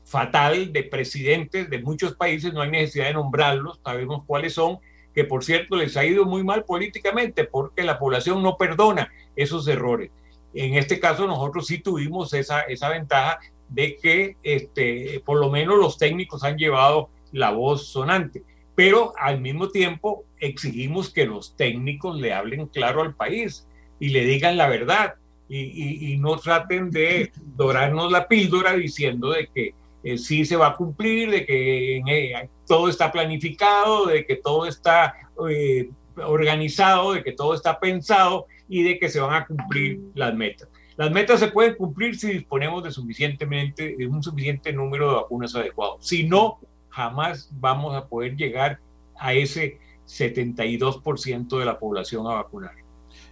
[0.03, 4.77] fatal de presidentes de muchos países, no hay necesidad de nombrarlos, sabemos cuáles son,
[5.15, 9.67] que por cierto les ha ido muy mal políticamente porque la población no perdona esos
[9.67, 10.11] errores.
[10.53, 13.39] En este caso nosotros sí tuvimos esa, esa ventaja
[13.69, 18.43] de que este, por lo menos los técnicos han llevado la voz sonante,
[18.75, 23.67] pero al mismo tiempo exigimos que los técnicos le hablen claro al país
[23.99, 25.15] y le digan la verdad
[25.47, 29.75] y, no traten de dorarnos la píldora diciendo de que
[30.05, 34.67] eh, sí se va a cumplir, de que eh, todo está planificado, de que todo
[34.67, 35.15] está
[35.49, 35.89] eh,
[36.23, 40.69] organizado, de que todo está pensado y de que se van a cumplir las metas.
[40.95, 45.55] Las metas se pueden cumplir si disponemos de, suficientemente, de un suficiente número de vacunas
[45.55, 46.05] adecuados.
[46.05, 48.79] Si no, jamás vamos a poder llegar
[49.17, 52.75] a ese 72% de la población a vacunar.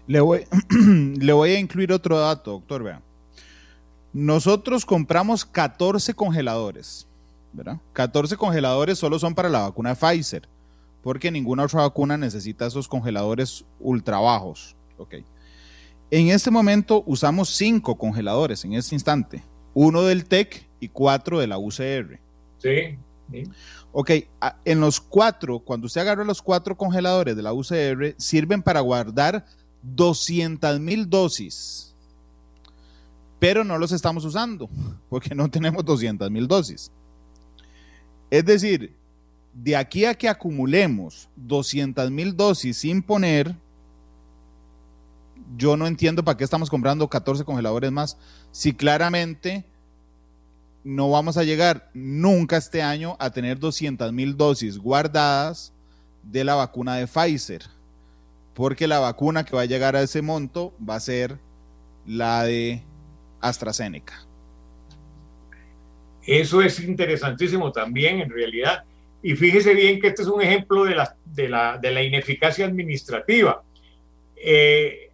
[0.07, 0.41] Le voy,
[1.19, 2.81] le voy a incluir otro dato, doctor.
[2.81, 3.01] Vea.
[4.13, 7.07] Nosotros compramos 14 congeladores,
[7.51, 7.79] ¿verdad?
[7.93, 10.47] 14 congeladores solo son para la vacuna Pfizer,
[11.01, 14.75] porque ninguna otra vacuna necesita esos congeladores ultra bajos.
[14.97, 15.25] Okay.
[16.11, 19.43] En este momento usamos cinco congeladores en este instante.
[19.73, 22.19] Uno del TEC y cuatro de la UCR.
[22.59, 22.99] Sí.
[23.91, 24.11] Ok,
[24.65, 29.45] en los cuatro, cuando usted agarra los cuatro congeladores de la UCR, sirven para guardar
[29.81, 31.92] 200 mil dosis.
[33.43, 34.69] Pero no los estamos usando
[35.09, 36.89] porque no tenemos 200 mil dosis.
[38.31, 38.95] Es decir,
[39.53, 43.53] de aquí a que acumulemos 200 mil dosis sin poner,
[45.57, 48.17] yo no entiendo para qué estamos comprando 14 congeladores más
[48.53, 49.65] si claramente
[50.85, 55.73] no vamos a llegar nunca este año a tener 200 mil dosis guardadas
[56.23, 57.63] de la vacuna de Pfizer,
[58.53, 61.41] porque la vacuna que va a llegar a ese monto va a ser
[62.05, 62.85] la de
[63.43, 64.25] AstraZeneca.
[66.25, 68.83] Eso es interesantísimo también en realidad.
[69.21, 72.65] Y fíjese bien que este es un ejemplo de la, de la, de la ineficacia
[72.65, 73.61] administrativa.
[74.35, 75.11] Eh,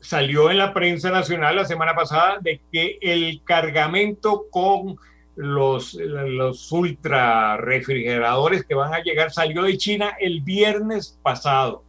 [0.00, 4.96] salió en la prensa nacional la semana pasada de que el cargamento con
[5.36, 11.84] los, los ultra refrigeradores que van a llegar salió de China el viernes pasado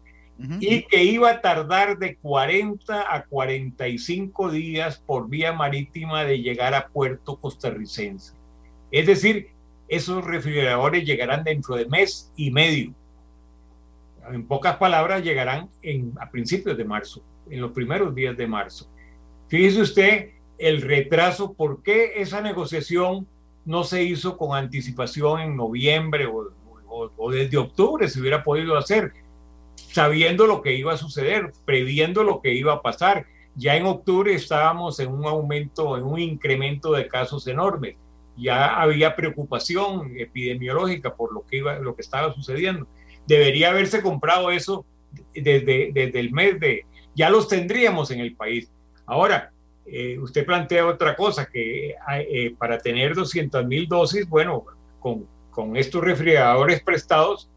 [0.60, 6.74] y que iba a tardar de 40 a 45 días por vía marítima de llegar
[6.74, 8.34] a puerto costarricense.
[8.92, 9.50] Es decir,
[9.90, 12.94] esos refrigeradores llegarán dentro de mes y medio.
[14.32, 18.90] En pocas palabras, llegarán en, a principios de marzo en los primeros días de marzo.
[19.48, 23.28] Fíjese usted el retraso, ¿por qué esa negociación
[23.66, 29.14] no se hizo con anticipación en noviembre o, desde octubre se hubiera podido hacer,
[29.92, 33.26] sabiendo lo que iba a suceder, previendo lo que iba a pasar?
[33.56, 37.96] Ya en octubre estábamos en un aumento, en un incremento de casos enormes.
[38.38, 42.88] Ya había preocupación epidemiológica por lo que, iba, lo que estaba sucediendo.
[43.28, 44.86] Debería haberse comprado eso
[45.34, 48.72] desde, desde el mes de, ya los tendríamos en el país.
[49.06, 49.52] Ahora,
[49.86, 54.66] eh, usted plantea otra cosa, que eh, para tener 200 mil dosis, bueno,
[55.00, 57.49] con, con, estos refrigeradores prestados,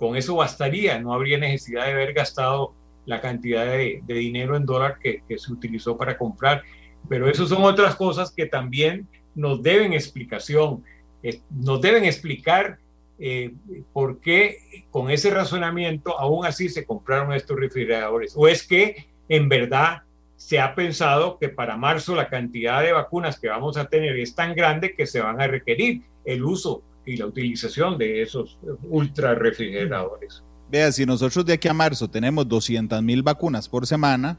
[0.00, 2.74] con eso bastaría, no habría necesidad de haber gastado
[3.04, 6.62] la cantidad de, dinero en dólar que, que, se utilizó para comprar.
[7.06, 10.82] Pero eso son otras cosas que también nos deben explicación,
[11.22, 12.78] eh, nos deben explicar
[13.18, 13.52] eh,
[13.92, 14.56] por qué
[14.90, 18.32] con ese razonamiento aún así se compraron estos refrigeradores.
[18.34, 20.02] O es que en verdad
[20.36, 24.34] se ha pensado que para marzo la cantidad de vacunas que vamos a tener es
[24.34, 29.34] tan grande que se van a requerir el uso y la utilización de esos ultra
[29.34, 30.42] refrigeradores.
[30.70, 34.38] Vea, si nosotros de aquí a marzo tenemos 200 mil vacunas por semana,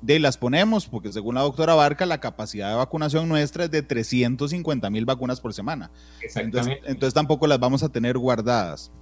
[0.00, 3.82] de las ponemos, porque según la doctora Barca, la capacidad de vacunación nuestra es de
[3.82, 5.90] 350 mil vacunas por semana.
[6.34, 8.92] Entonces, entonces, tampoco las vamos a tener guardadas.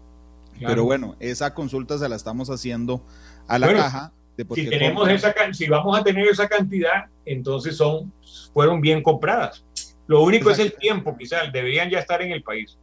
[0.59, 3.05] Pero bueno, esa consulta se la estamos haciendo
[3.49, 4.13] a la caja.
[4.55, 8.13] si, tenemos esa, si vamos a tener esa cantidad, entonces son,
[8.53, 9.65] fueron bien compradas.
[10.07, 12.77] Lo único es el tiempo, quizás, deberían ya estar en el país.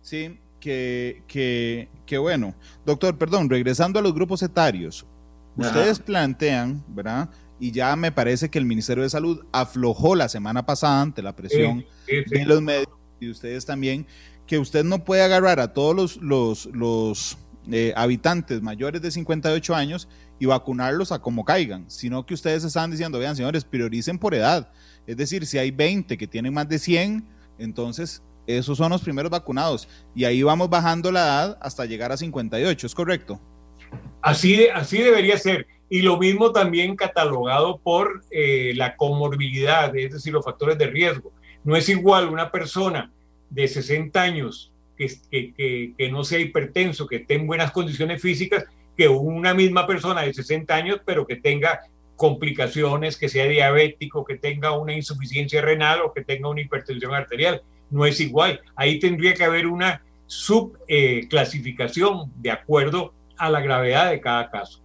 [0.00, 2.54] Sí, que, que, que bueno.
[2.86, 5.06] Doctor, perdón, regresando a los grupos etarios,
[5.58, 7.28] Ustedes plantean, ¿verdad?
[7.58, 11.34] Y ya me parece que el Ministerio de Salud aflojó la semana pasada ante la
[11.34, 12.88] presión de los medios
[13.20, 14.06] y ustedes también,
[14.46, 17.36] que usted no puede agarrar a todos los, los, los,
[17.70, 22.92] eh, habitantes mayores de 58 años y vacunarlos a como caigan, sino que ustedes están
[22.92, 24.70] diciendo, vean señores, prioricen por edad.
[25.08, 27.26] Es decir, si hay 20 que tienen más de 100,
[27.58, 32.18] entonces esos son los primeros vacunados y ahí vamos bajando la edad hasta llegar a
[32.18, 33.40] 58, ¿es correcto?
[34.20, 35.66] Así, así debería ser.
[35.88, 41.32] Y lo mismo también catalogado por eh, la comorbilidad, es decir, los factores de riesgo.
[41.64, 43.10] No es igual una persona
[43.48, 48.66] de 60 años que, que, que, no sea hipertenso, que esté en buenas condiciones físicas,
[48.94, 51.80] que una misma persona de 60 años, pero que tenga
[52.18, 57.62] complicaciones, que sea diabético, que tenga una insuficiencia renal o que tenga una hipertensión arterial.
[57.90, 58.60] No es igual.
[58.74, 64.82] Ahí tendría que haber una subclasificación eh, de acuerdo a la gravedad de cada caso.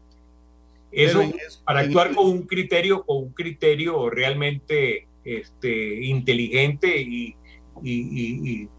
[0.92, 1.24] Eso
[1.66, 7.36] para actuar con un criterio, con un criterio realmente este, inteligente y,
[7.82, 8.70] y,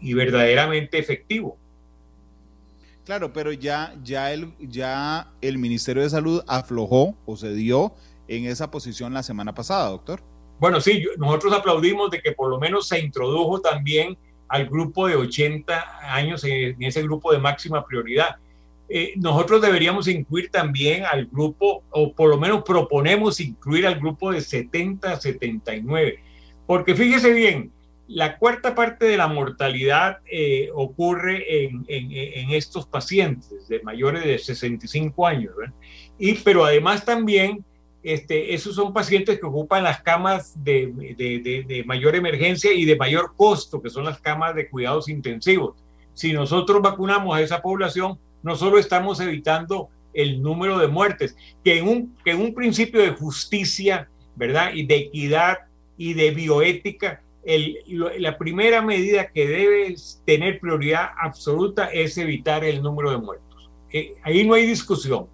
[0.00, 1.56] y, verdaderamente efectivo.
[3.04, 7.94] Claro, pero ya, ya, el, ya el Ministerio de Salud aflojó o se dio
[8.28, 10.22] en esa posición la semana pasada, doctor.
[10.60, 14.16] Bueno, sí, nosotros aplaudimos de que por lo menos se introdujo también
[14.48, 18.36] al grupo de 80 años en ese grupo de máxima prioridad.
[18.88, 24.32] Eh, nosotros deberíamos incluir también al grupo, o por lo menos proponemos incluir al grupo
[24.32, 26.18] de 70 a 79,
[26.66, 27.72] porque fíjese bien,
[28.10, 35.26] la cuarta parte de la mortalidad eh, ocurre en, estos pacientes de mayores de 65
[35.26, 35.54] años,
[36.18, 37.64] y pero además también
[38.02, 42.96] este, esos son pacientes que ocupan las camas de, de, de, mayor emergencia y de
[42.96, 45.76] mayor costo, que son las camas de cuidados intensivos.
[46.14, 51.78] Si nosotros vacunamos a esa población, no solo estamos evitando el número de muertes, que
[51.78, 54.72] en un, que en un principio de justicia, ¿verdad?
[54.74, 55.58] Y de equidad
[55.96, 59.94] y de bioética, la primera medida que debe
[60.26, 63.70] tener prioridad absoluta es evitar el número de muertos.
[63.92, 65.26] Eh, ahí no hay discusión.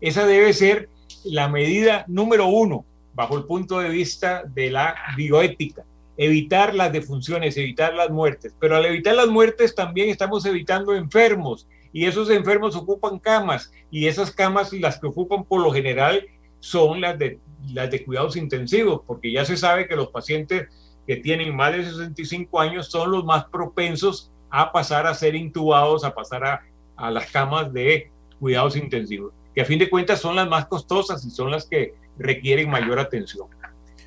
[0.00, 0.88] Esa debe ser
[1.24, 2.84] la medida número uno
[3.14, 5.84] bajo el punto de vista de la bioética.
[6.16, 8.54] Evitar las defunciones, evitar las muertes.
[8.58, 14.06] Pero al evitar las muertes también estamos evitando enfermos y esos enfermos ocupan camas y
[14.06, 16.26] esas camas las que ocupan por lo general
[16.60, 17.38] son las de,
[17.72, 20.68] las de cuidados intensivos, porque ya se sabe que los pacientes
[21.10, 26.04] que tienen más de 65 años son los más propensos a pasar a ser intubados,
[26.04, 26.60] a pasar a,
[26.94, 31.24] a las camas de cuidados intensivos, que a fin de cuentas son las más costosas
[31.24, 33.48] y son las que requieren mayor atención.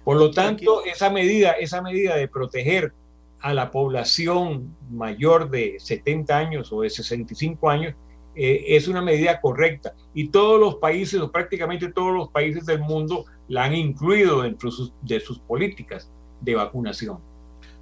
[0.06, 2.94] Por lo tanto, esa medida, esa medida de proteger
[3.42, 7.96] a la población mayor de 70 años o de 65 años
[8.34, 9.94] eh, es una medida correcta.
[10.14, 14.70] Y todos los países, o prácticamente todos los países del mundo, la han incluido dentro
[15.02, 16.10] de sus políticas
[16.44, 17.20] de vacunación.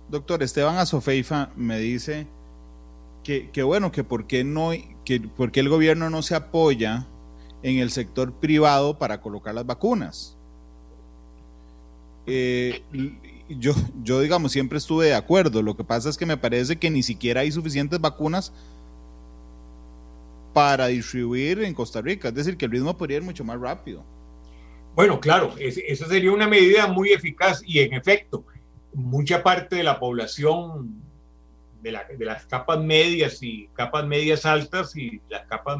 [0.09, 2.27] Doctor Esteban Azofeifa me dice
[3.23, 4.71] que, que bueno, que por qué no,
[5.05, 7.07] que por qué el gobierno no se apoya
[7.63, 10.37] en el sector privado para colocar las vacunas.
[12.25, 12.81] Eh,
[13.49, 15.61] yo, yo, digamos, siempre estuve de acuerdo.
[15.61, 18.53] Lo que pasa es que me parece que ni siquiera hay suficientes vacunas
[20.53, 22.29] para distribuir en Costa Rica.
[22.29, 24.03] Es decir, que el ritmo podría ir mucho más rápido.
[24.95, 28.43] Bueno, claro, esa sería una medida muy eficaz y en efecto,
[28.93, 31.01] mucha parte de la población
[31.81, 35.79] de, las capas medias y capas medias altas y las capas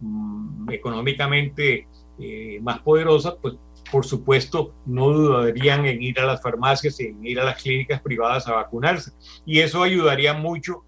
[0.00, 1.86] mm, económicamente
[2.18, 3.56] eh, más poderosas, pues
[3.90, 8.48] por supuesto, no dudarían en ir a las farmacias, en ir a las clínicas privadas
[8.48, 9.12] a vacunarse.
[9.44, 10.84] Y eso ayudaría mucho,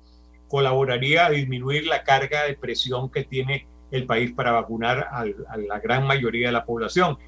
[0.49, 5.81] colaboraría a disminuir la carga de presión que tiene el país para vacunar a, la
[5.81, 7.19] gran mayoría de la población.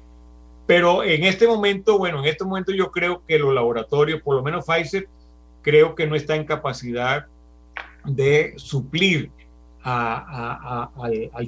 [0.67, 4.43] Pero en este momento, bueno, en este momento yo creo que los laboratorios, por lo
[4.43, 5.07] menos Pfizer,
[5.61, 7.25] creo que no está en capacidad
[8.03, 9.31] de suplir
[9.81, 10.89] al,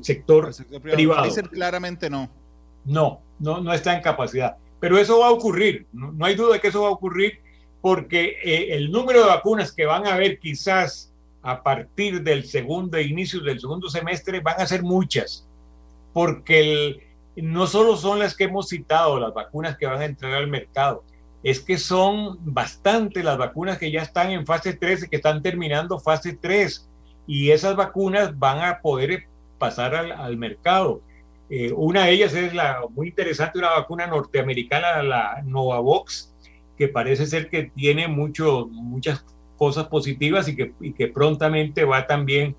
[0.02, 0.50] sector,
[0.82, 1.24] privado.
[1.24, 2.30] Pfizer claramente no.
[2.86, 4.56] No, no, no está en capacidad.
[4.80, 7.42] Pero eso va a ocurrir, no, hay duda de que eso va a ocurrir
[7.82, 13.00] porque eh, el número de vacunas que van a haber quizás a partir del segundo
[13.00, 15.46] inicio del segundo semestre van a ser muchas,
[16.14, 17.09] porque
[17.42, 21.04] no solo son las que hemos citado, las vacunas que van a entrar al mercado,
[21.44, 25.42] es que son bastante las vacunas que ya están en fase 3 y que están
[25.42, 26.90] terminando fase 3,
[27.28, 29.26] y esas vacunas van a poder
[29.58, 31.02] pasar al, al mercado.
[31.50, 36.34] Eh, una de ellas es la muy interesante, una vacuna norteamericana, la Novavox,
[36.78, 39.26] que parece ser que tiene mucho, muchas
[39.58, 42.56] cosas positivas y que, y que prontamente va también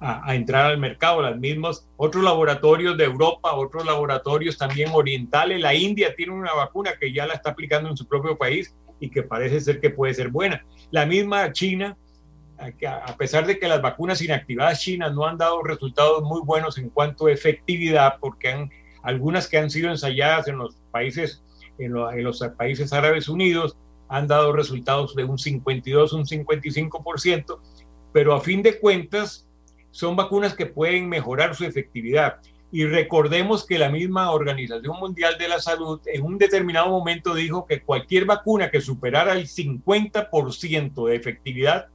[0.00, 1.22] a, entrar al mercado.
[1.22, 5.60] Las mismas, otros laboratorios de Europa, otros laboratorios también orientales.
[5.60, 9.10] La India tiene una vacuna que ya la está aplicando en su propio país y
[9.10, 10.64] que parece ser que puede ser buena.
[10.90, 11.96] La misma China
[12.86, 16.90] a pesar de que las vacunas inactivadas chinas no han dado resultados muy buenos en
[16.90, 18.70] cuanto a efectividad, porque han,
[19.02, 21.42] algunas que han sido ensayadas en los países,
[21.78, 23.76] en los países árabes unidos,
[24.08, 27.58] han dado resultados de un 52, un 55%,
[28.12, 29.48] pero a fin de cuentas
[29.90, 32.36] son vacunas que pueden mejorar su efectividad.
[32.72, 37.66] Y recordemos que la misma Organización Mundial de la Salud en un determinado momento dijo
[37.66, 41.88] que cualquier vacuna que superara el 50% de efectividad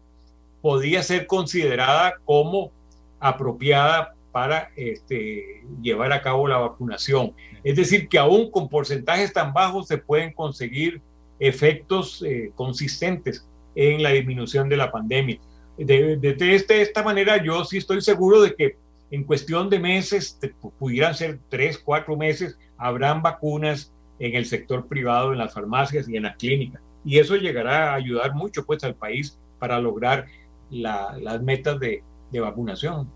[0.62, 2.72] podía ser considerada como
[3.20, 7.34] apropiada para este, llevar a cabo la vacunación.
[7.64, 11.02] Es decir, que aún con porcentajes tan bajos se pueden conseguir
[11.40, 15.40] efectos eh, consistentes en la disminución de la pandemia.
[15.78, 18.78] De, de, este, esta manera, yo sí estoy seguro de que
[19.12, 20.40] en cuestión de meses,
[20.80, 26.18] pudieran ser tres, cuatro meses, habrán vacunas en el sector privado, en las farmacias y
[26.18, 26.82] en las clínicas.
[27.04, 30.26] Y eso llegará a ayudar mucho pues al país para lograr
[30.70, 33.10] las metas de, vacunación.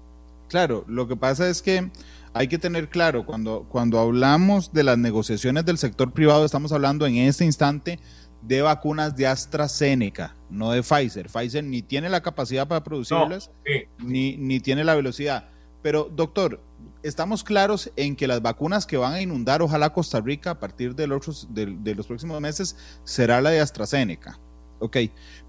[0.47, 1.91] Claro, lo que pasa es que
[2.33, 7.05] hay que tener claro, cuando, cuando hablamos de las negociaciones del sector privado, estamos hablando
[7.05, 7.99] en este instante
[8.41, 11.27] de vacunas de AstraZeneca, no de Pfizer.
[11.27, 13.51] Pfizer ni tiene la capacidad para producirlas,
[13.97, 15.49] ni, ni tiene la velocidad.
[15.81, 16.61] Pero, doctor,
[17.03, 20.95] estamos claros en que las vacunas que van a inundar, ojalá Costa Rica, a partir
[20.95, 24.39] de los, de los próximos meses, será la de AstraZeneca.
[24.79, 24.97] Ok,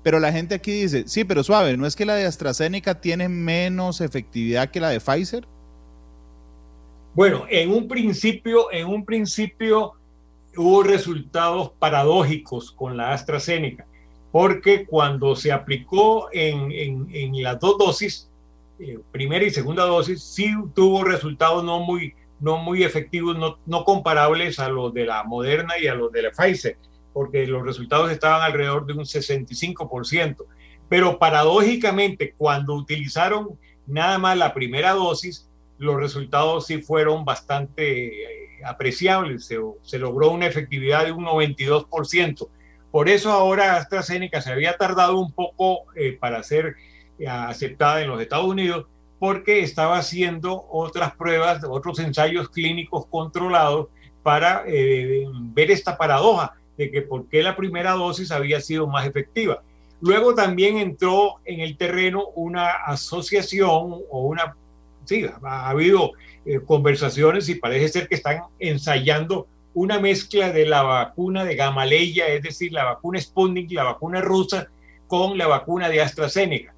[0.02, 3.28] pero la gente aquí dice, sí, pero suave, ¿no es que la de AstraZeneca tiene
[3.28, 5.46] menos efectividad que la de Pfizer?
[7.14, 9.94] Bueno, en un principio, en un principio
[10.56, 13.86] hubo resultados paradójicos con la AstraZeneca,
[14.32, 18.28] porque cuando se aplicó en, en, las dos dosis,
[18.78, 23.84] eh, primera y segunda dosis, sí tuvo resultados no muy, no muy efectivos, no, no
[23.84, 26.76] comparables a los de la Moderna y a los de la Pfizer
[27.12, 30.44] porque los resultados estaban alrededor de un 65%.
[30.88, 35.48] Pero paradójicamente, cuando utilizaron nada más la primera dosis,
[35.80, 39.46] los resultados sí fueron bastante eh, apreciables.
[39.82, 42.48] Se, logró una efectividad de un 92%.
[42.90, 46.76] Por eso ahora AstraZeneca se había tardado un poco eh, para ser
[47.18, 48.86] eh, aceptada en los Estados Unidos
[49.18, 53.88] porque estaba haciendo otras pruebas, otros ensayos clínicos controlados
[54.22, 59.62] para ver esta paradoja de que por qué la primera dosis había sido más efectiva.
[60.00, 64.56] Luego también entró en el terreno una asociación o una,
[65.42, 66.12] ha habido
[66.44, 72.28] eh, conversaciones y parece ser que están ensayando una mezcla de la vacuna de Gamaleya,
[72.28, 74.68] es decir, la vacuna Sputnik, la vacuna rusa,
[75.06, 76.74] con la vacuna de AstraZeneca.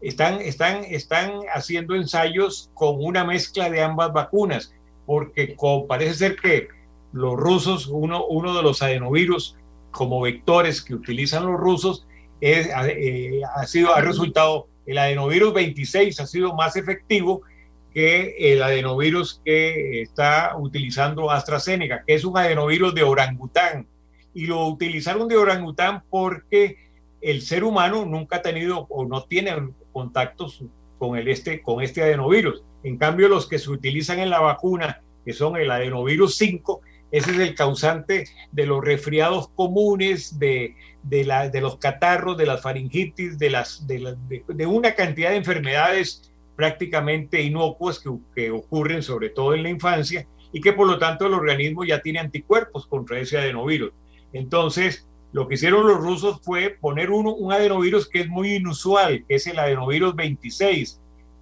[0.00, 4.74] Están, están, están haciendo ensayos con una mezcla de ambas vacunas,
[5.06, 5.56] porque
[5.88, 6.68] parece ser que
[7.12, 9.56] los rusos, uno, uno de los adenovirus
[9.90, 12.06] como vectores que utilizan los rusos,
[12.40, 17.42] es, eh, ha, sido, ha resultado, el adenovirus 26 ha sido más efectivo
[17.92, 23.86] que el adenovirus que está utilizando AstraZeneca, que es un adenovirus de orangután.
[24.32, 26.76] Y lo utilizaron de orangután porque
[27.20, 29.54] el ser humano nunca ha tenido o no tiene
[29.92, 30.64] contactos
[30.98, 32.64] con, este, con este adenovirus.
[32.82, 36.80] En cambio, los que se utilizan en la vacuna, que son el adenovirus 5,
[37.10, 43.38] ese es el causante de los resfriados comunes, de, de, los catarros, de las faringitis,
[43.38, 46.29] de, las, de, una cantidad de enfermedades
[46.60, 48.04] prácticamente inocuas
[48.34, 52.02] que, ocurren sobre todo en la infancia y que por lo tanto el organismo ya
[52.02, 53.92] tiene anticuerpos contra ese adenovirus.
[54.34, 59.24] Entonces, lo que hicieron los rusos fue poner uno, un adenovirus que es muy inusual,
[59.26, 61.00] que es el adenovirus 26,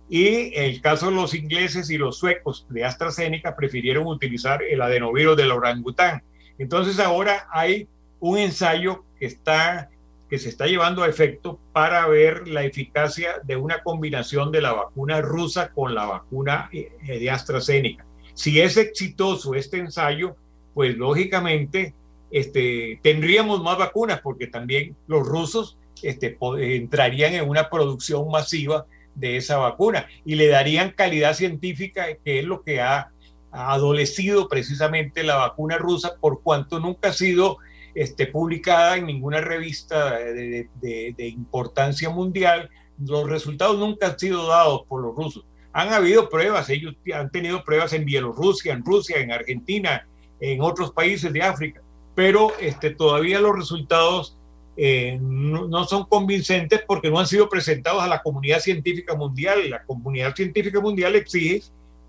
[0.09, 4.81] y en el caso de los ingleses y los suecos de AstraZeneca prefirieron utilizar el
[4.81, 6.23] adenovirus del orangután.
[6.59, 7.89] Entonces ahora hay
[8.21, 9.91] un ensayo que, está,
[10.29, 14.73] que se está llevando a efecto para ver la eficacia de una combinación de la
[14.73, 18.05] vacuna rusa con la vacuna eh, de AstraZeneca.
[18.35, 20.37] Si es exitoso este ensayo,
[20.75, 21.95] pues lógicamente
[22.31, 29.37] este, tendríamos más vacunas porque también los rusos este, entrarían en una producción masiva de
[29.37, 33.11] esa vacuna y le darían calidad científica, que es lo que ha,
[33.51, 37.57] adolecido precisamente la vacuna rusa, por cuanto nunca ha sido
[37.99, 42.71] este, publicada en ninguna revista de, de, importancia mundial.
[43.05, 45.45] Los resultados nunca han sido dados por los rusos.
[45.73, 50.07] Han habido pruebas, ellos han tenido pruebas en Bielorrusia, en Rusia, en Argentina,
[50.39, 51.83] en otros países de África,
[52.15, 54.39] pero este, todavía los resultados
[54.77, 59.71] eh, no, son convincentes porque no han sido presentados a la comunidad científica mundial.
[59.71, 61.63] La comunidad científica mundial exige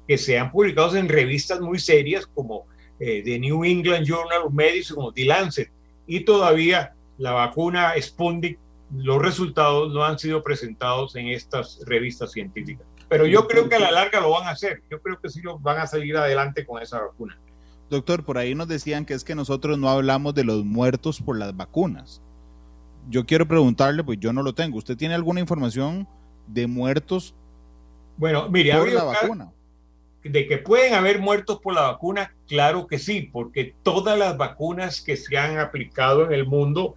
[0.08, 2.68] que sean publicados en revistas muy serias como
[3.00, 5.79] eh, The New England Journal of Medicine o The Lancet.
[6.10, 8.58] Y todavía la vacuna Sputnik
[8.98, 12.88] los resultados no han sido presentados en estas revistas científicas.
[13.08, 14.82] Pero yo creo que a la larga lo van a hacer.
[14.90, 17.40] Yo creo que sí lo van a seguir adelante con esa vacuna.
[17.92, 21.38] Doctor, por ahí nos decían que es que nosotros no hablamos de los muertos por
[21.38, 22.24] las vacunas.
[23.08, 24.80] Yo quiero preguntarle, pues yo no lo tengo.
[24.80, 26.08] ¿Usted tiene alguna información
[26.48, 27.36] de muertos
[28.18, 29.54] bueno, mire, por la vacuna?
[30.24, 35.02] De que pueden haber muertos por la vacuna, claro que sí, porque todas las vacunas
[35.02, 36.96] que se han aplicado en el mundo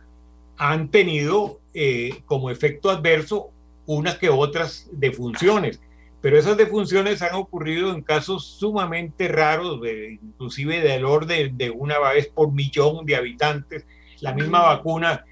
[0.57, 3.51] han tenido eh, como efecto adverso
[3.87, 5.81] unas que otras defunciones
[6.23, 12.29] pero esas defunciones han ocurrido en casos sumamente raros, inclusive del orden de una vez
[12.29, 13.85] por millón de habitantes.
[14.21, 15.25] La misma vacuna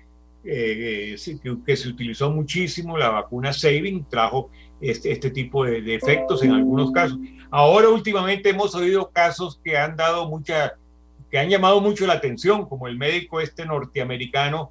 [0.42, 1.16] eh,
[1.64, 6.50] que, se utilizó muchísimo, la vacuna Saving, trajo este, este tipo de, de, efectos en
[6.50, 7.20] algunos casos.
[7.50, 10.74] Ahora últimamente hemos oído casos que han dado mucha,
[11.30, 14.70] que han llamado mucho la atención, como el médico este norteamericano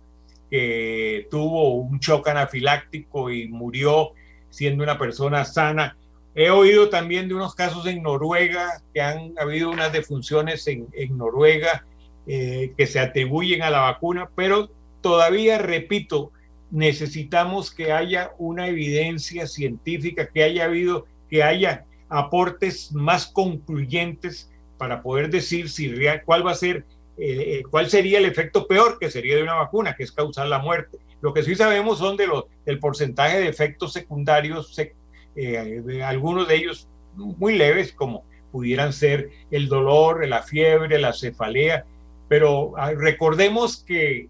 [0.50, 4.12] que tuvo un shock anafiláctico y murió
[4.50, 5.98] siendo una persona sana.
[6.34, 11.18] He oído también de unos casos en Noruega, que han habido unas defunciones en, en
[11.18, 11.86] Noruega
[12.28, 14.70] eh, que se atribuyen a la vacuna, pero
[15.02, 16.32] todavía, repito,
[16.72, 25.02] necesitamos que haya una evidencia científica, que haya habido, que haya aportes más concluyentes para
[25.02, 25.94] poder decir si
[26.26, 26.86] cuál va a ser,
[27.18, 30.48] eh, eh, cuál sería el efecto peor que sería de una vacuna, que es causar
[30.48, 30.98] la muerte.
[31.22, 34.78] Lo que sí sabemos son de los, del porcentaje de efectos secundarios
[35.36, 41.86] eh, algunos de ellos muy leves, como pudieran ser el dolor, la fiebre, la cefalea,
[42.28, 44.30] pero ah, recordemos que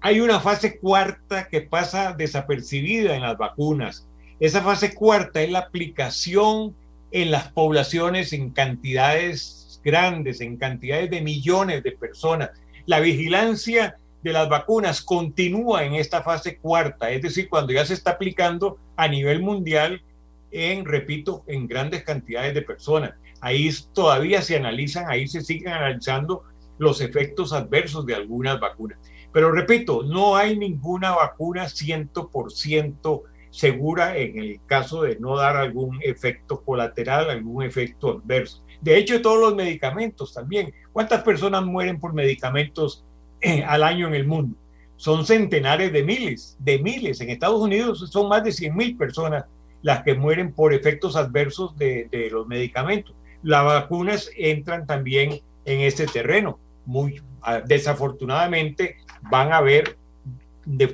[0.00, 4.06] hay una fase cuarta que pasa desapercibida en las vacunas.
[4.38, 6.74] Esa fase cuarta es la aplicación
[7.10, 12.50] en las poblaciones en cantidades grandes, en cantidades de millones de personas.
[12.86, 17.94] La vigilancia de las vacunas continúa en esta fase cuarta, es decir, cuando ya se
[17.94, 20.02] está aplicando a nivel mundial
[20.50, 23.14] en, repito, en grandes cantidades de personas.
[23.40, 26.44] Ahí todavía se analizan, ahí se siguen analizando
[26.78, 28.98] los efectos adversos de algunas vacunas.
[29.32, 35.98] Pero repito, no hay ninguna vacuna 100% segura en el caso de no dar algún
[36.02, 38.64] efecto colateral, algún efecto adverso.
[38.80, 40.72] De hecho, todos los medicamentos también.
[40.92, 43.04] ¿Cuántas personas mueren por medicamentos
[43.40, 44.56] eh, al año en el mundo?
[44.96, 47.20] Son centenares de miles, de miles.
[47.20, 49.44] En Estados Unidos son más de 100 mil personas
[49.82, 53.14] las que mueren por efectos adversos de, los medicamentos.
[53.42, 56.58] Las vacunas entran también en este terreno.
[56.84, 58.96] Muy, ah, desafortunadamente
[59.30, 59.96] van a haber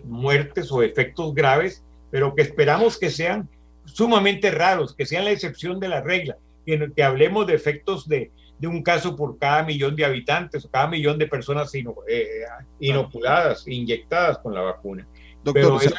[0.04, 3.48] muertes o efectos graves, pero que esperamos que sean
[3.84, 8.30] sumamente raros, que sean la excepción de la regla, que, que hablemos de efectos de,
[8.58, 11.84] de un caso por cada millón de habitantes o cada millón de personas eh,
[12.80, 15.06] inoculadas, inyectadas con la vacuna.
[15.44, 15.94] Doctor, Pero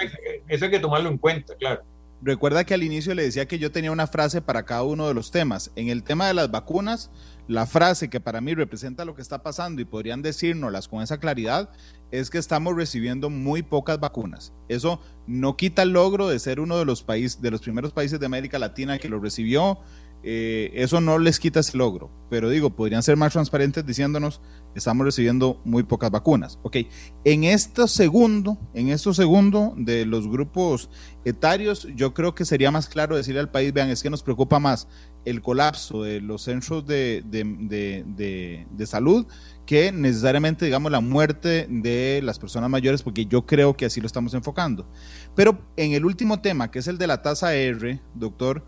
[0.47, 1.83] eso hay que tomarlo en cuenta, claro.
[2.19, 5.13] Recuerda que al inicio le decía que yo tenía una frase para cada uno de
[5.13, 5.71] los temas.
[5.75, 7.11] En el tema de las vacunas,
[7.47, 11.19] la frase que para mí representa lo que está pasando y podrían decírnoslas con esa
[11.19, 11.69] claridad
[12.09, 14.51] es que estamos recibiendo muy pocas vacunas.
[14.67, 18.19] Eso no quita el logro de ser uno de los países, de los primeros países
[18.19, 19.79] de América Latina que lo recibió,
[20.23, 24.41] eh, eso no les quita ese logro, pero digo, podrían ser más transparentes diciéndonos,
[24.75, 26.59] estamos recibiendo muy pocas vacunas.
[26.63, 26.77] Ok,
[27.23, 30.89] en esto segundo, en esto segundo de los grupos
[31.23, 34.59] etarios, yo creo que sería más claro decirle al país, vean, es que nos preocupa
[34.59, 34.87] más
[35.29, 39.27] el colapso de los centros de, de salud
[39.67, 44.07] que necesariamente, digamos, la muerte de las personas mayores, porque yo creo que así lo
[44.07, 44.87] estamos enfocando.
[45.35, 48.65] Pero en el último tema, que es el de la tasa R, doctor,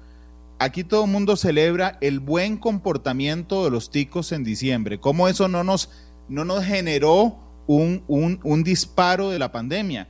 [0.60, 5.00] aquí todo el mundo celebra el buen comportamiento de los ticos en diciembre.
[5.00, 5.90] ¿Cómo eso no nos,
[6.28, 10.10] no nos generó un, un, disparo de la pandemia?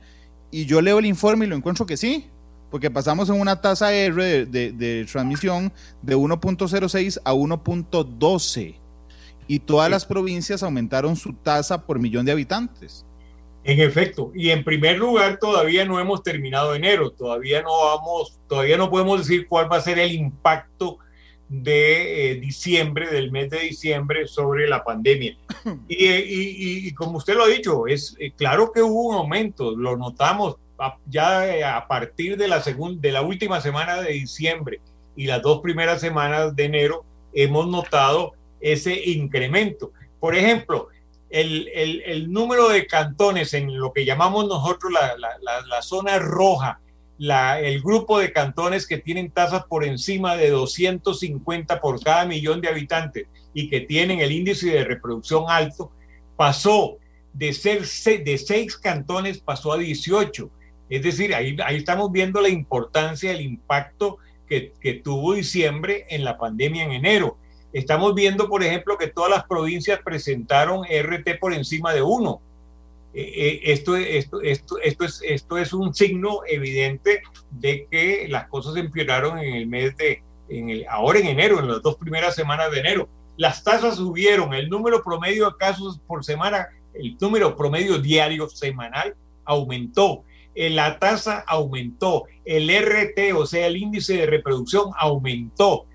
[0.50, 2.26] Y yo leo el informe y lo encuentro que sí,
[2.70, 8.76] porque pasamos en una tasa R de, de transmisión de 1.06 a 1.12
[9.46, 13.04] y todas las provincias aumentaron su tasa por millón de habitantes.
[13.62, 18.78] En efecto, y en primer lugar todavía no hemos terminado enero, todavía no vamos, todavía
[18.78, 20.98] no podemos decir cuál va a ser el impacto
[21.50, 25.36] de eh, diciembre, del mes de diciembre sobre la pandemia.
[25.88, 30.56] Y, como usted lo ha dicho, es eh, claro que hubo un aumento, lo notamos
[31.06, 34.80] ya eh, a partir de la segunda, de la última semana de diciembre
[35.16, 39.92] y las dos primeras semanas de enero hemos notado ese incremento.
[40.18, 40.88] Por ejemplo,
[41.30, 46.80] el, número de cantones en lo que llamamos nosotros la, zona roja,
[47.18, 52.68] el grupo de cantones que tienen tasas por encima de 250 por cada millón de
[52.68, 55.92] habitantes y que tienen el índice de reproducción alto,
[56.36, 56.96] pasó
[57.32, 57.82] de ser
[58.24, 60.50] de seis cantones, pasó a 18.
[60.90, 64.18] Es decir, ahí, estamos viendo la importancia, el impacto
[64.48, 67.38] que, tuvo diciembre en la pandemia en enero.
[67.72, 72.42] Estamos viendo, por ejemplo, que todas las provincias presentaron RT por encima de uno.
[73.14, 77.22] Eh, eh, esto, esto, esto, esto, es, esto es un signo evidente
[77.52, 81.68] de que las cosas empeoraron en el mes de, en el, ahora en enero, en
[81.68, 83.08] las dos primeras semanas de enero.
[83.36, 89.14] Las tasas subieron, el número promedio de casos por semana, el número promedio diario semanal
[89.44, 90.24] aumentó,
[90.54, 95.86] la tasa aumentó, el RT, o sea, el índice de reproducción aumentó.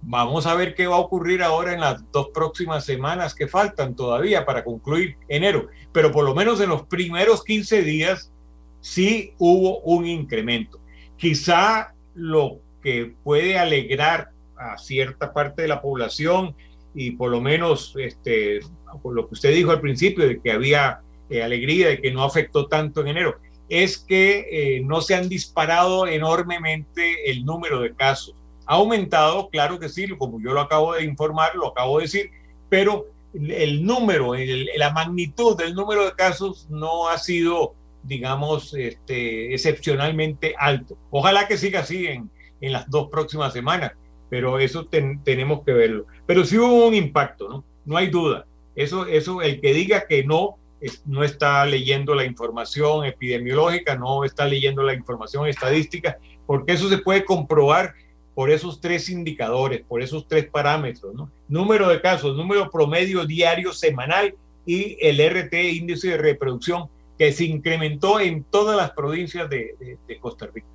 [0.00, 3.94] Vamos a ver qué va a ocurrir ahora en las dos próximas semanas que faltan
[3.96, 5.68] todavía para concluir enero.
[5.92, 8.32] Pero por lo menos en los primeros 15 días
[8.80, 10.80] sí hubo un incremento.
[11.16, 16.54] Quizá lo que puede alegrar a cierta parte de la población
[16.94, 18.60] y por lo menos este,
[19.02, 21.00] por lo que usted dijo al principio de que había
[21.30, 23.38] eh, alegría de que no afectó tanto en enero,
[23.68, 28.34] es que eh, no se han disparado enormemente el número de casos.
[28.66, 32.30] Ha aumentado, claro que sí, como yo lo acabo de informar, lo acabo de decir,
[32.68, 34.34] pero el número,
[34.76, 40.96] la magnitud del número de casos no ha sido, digamos, este, excepcionalmente alto.
[41.10, 43.92] Ojalá que siga así en, en las dos próximas semanas,
[44.30, 46.06] pero eso tenemos que verlo.
[46.26, 47.64] Pero sí hubo un impacto, ¿no?
[47.84, 48.46] No hay duda.
[48.76, 50.57] Eso, eso, el que diga que no,
[51.06, 56.98] no está leyendo la información epidemiológica, no está leyendo la información estadística, porque eso se
[56.98, 57.94] puede comprobar
[58.34, 61.30] por esos tres indicadores, por esos tres parámetros, ¿no?
[61.48, 67.44] Número de casos, número promedio diario semanal y el RT, índice de reproducción, que se
[67.44, 70.68] incrementó en todas las provincias de, de Costa Rica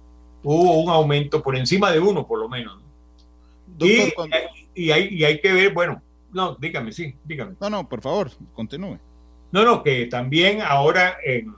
[0.44, 2.80] hubo un aumento por encima de uno, por lo menos.
[4.76, 6.02] y, hay, hay, que ver, bueno,
[6.32, 7.56] no, dígame, sí, dígame.
[7.60, 9.00] No, no, por favor, continúe.
[9.54, 11.54] No, no, que también ahora en,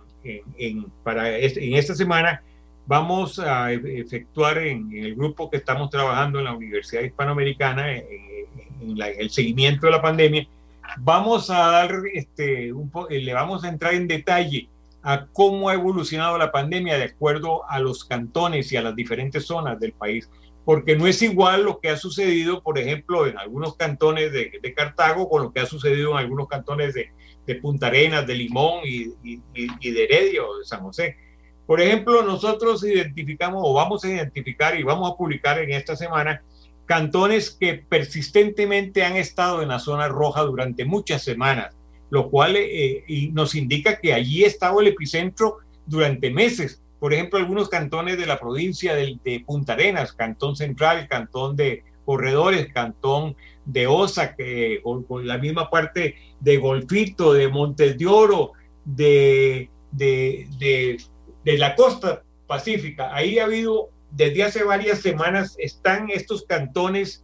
[0.57, 2.43] en, para en esta semana
[2.85, 8.05] vamos a e, efectuar en, el grupo que estamos trabajando en la Universidad Hispanoamericana en,
[8.81, 10.45] el seguimiento de la pandemia,
[10.97, 14.67] vamos a dar, este, un le vamos a entrar en detalle
[15.01, 19.45] a cómo ha evolucionado la pandemia de acuerdo a los cantones y a las diferentes
[19.45, 20.29] zonas del país,
[20.65, 25.29] porque no es igual lo que ha sucedido, por ejemplo, en algunos cantones de, Cartago
[25.29, 27.11] con lo que ha sucedido en algunos cantones de,
[27.53, 31.15] Punta Arenas, de Limón y, y, de Heredia o de San José.
[31.67, 36.41] Por ejemplo, nosotros identificamos o vamos a identificar y vamos a publicar en esta semana
[36.87, 41.75] cantones que persistentemente han estado en la zona roja durante muchas semanas
[42.09, 46.81] lo cual eh, y nos indica que allí estaba el epicentro durante meses.
[46.99, 52.71] Por ejemplo, algunos cantones de la provincia de, Punta Arenas, Cantón Central, Cantón de Corredores,
[52.73, 53.35] Cantón
[53.65, 60.97] de Osa, que, con, la misma parte de Golfito, de Montes de Oro, de, de,
[61.43, 63.15] de la costa pacífica.
[63.15, 67.23] Ahí ha habido, desde hace varias semanas, están estos cantones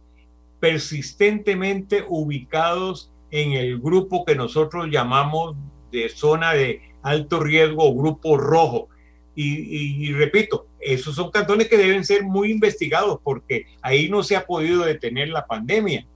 [0.60, 5.56] persistentemente ubicados en el grupo que nosotros llamamos
[5.90, 8.88] de zona de alto riesgo o grupo rojo.
[9.34, 14.44] Y, repito, esos son cantones que deben ser muy investigados porque ahí no se ha
[14.44, 16.06] podido detener la pandemia.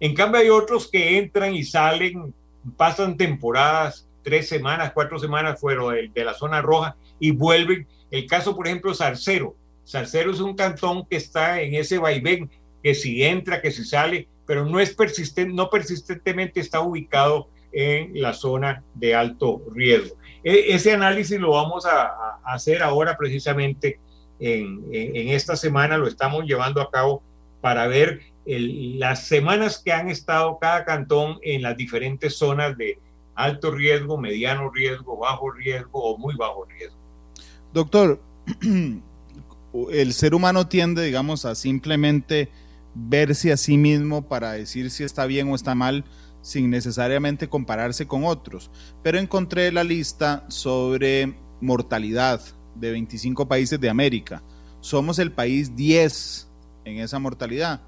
[0.00, 2.34] En cambio hay otros que entran y salen,
[2.76, 7.86] pasan temporadas, tres semanas, cuatro semanas fuera de, la zona roja y vuelven.
[8.10, 9.56] El caso, por ejemplo, Sarcero.
[9.84, 12.50] Sarcero es un cantón que está en ese vaivén,
[12.82, 18.20] que si entra, que si sale, pero no es persistente, no persistentemente está ubicado en
[18.20, 20.16] la zona de alto riesgo.
[20.42, 23.98] E, ese análisis lo vamos a, hacer ahora precisamente
[24.38, 24.84] en,
[25.30, 27.22] esta semana, lo estamos llevando a cabo
[27.60, 32.98] para ver las semanas que han estado cada cantón en las diferentes zonas de
[33.34, 36.96] alto riesgo, mediano riesgo, bajo riesgo o muy bajo riesgo.
[37.72, 38.20] Doctor,
[39.90, 42.50] el ser humano tiende, digamos, a simplemente
[42.94, 46.04] verse a sí mismo para decir si está bien o está mal
[46.42, 48.70] sin necesariamente compararse con otros.
[49.02, 52.40] Pero encontré la lista sobre mortalidad
[52.74, 54.42] de 25 países de América.
[54.80, 56.48] Somos el país 10
[56.84, 57.80] en esa mortalidad.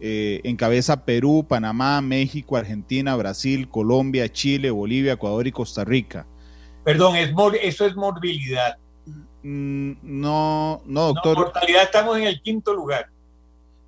[0.00, 6.26] Eh, encabeza Perú, Panamá, México, Argentina, Brasil, Colombia, Chile, Bolivia, Ecuador y Costa Rica.
[6.84, 8.78] Perdón, es eso es morbilidad.
[9.42, 11.36] Mm, no, no, doctor.
[11.36, 13.10] mortalidad estamos en el quinto lugar.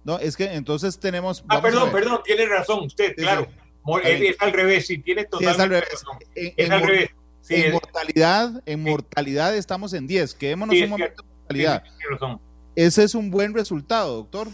[0.05, 1.45] No, es que entonces tenemos.
[1.49, 3.47] Ah, perdón, perdón, tiene razón usted, claro.
[4.05, 6.05] Es, al revés, sí, tiene totalmente es al revés.
[6.35, 7.11] En, es al revés.
[7.49, 10.35] en mortalidad, en mortalidad estamos en 10.
[10.35, 11.85] Quedémonos un momento de mortalidad.
[12.77, 14.49] Ese es un buen resultado, doctor.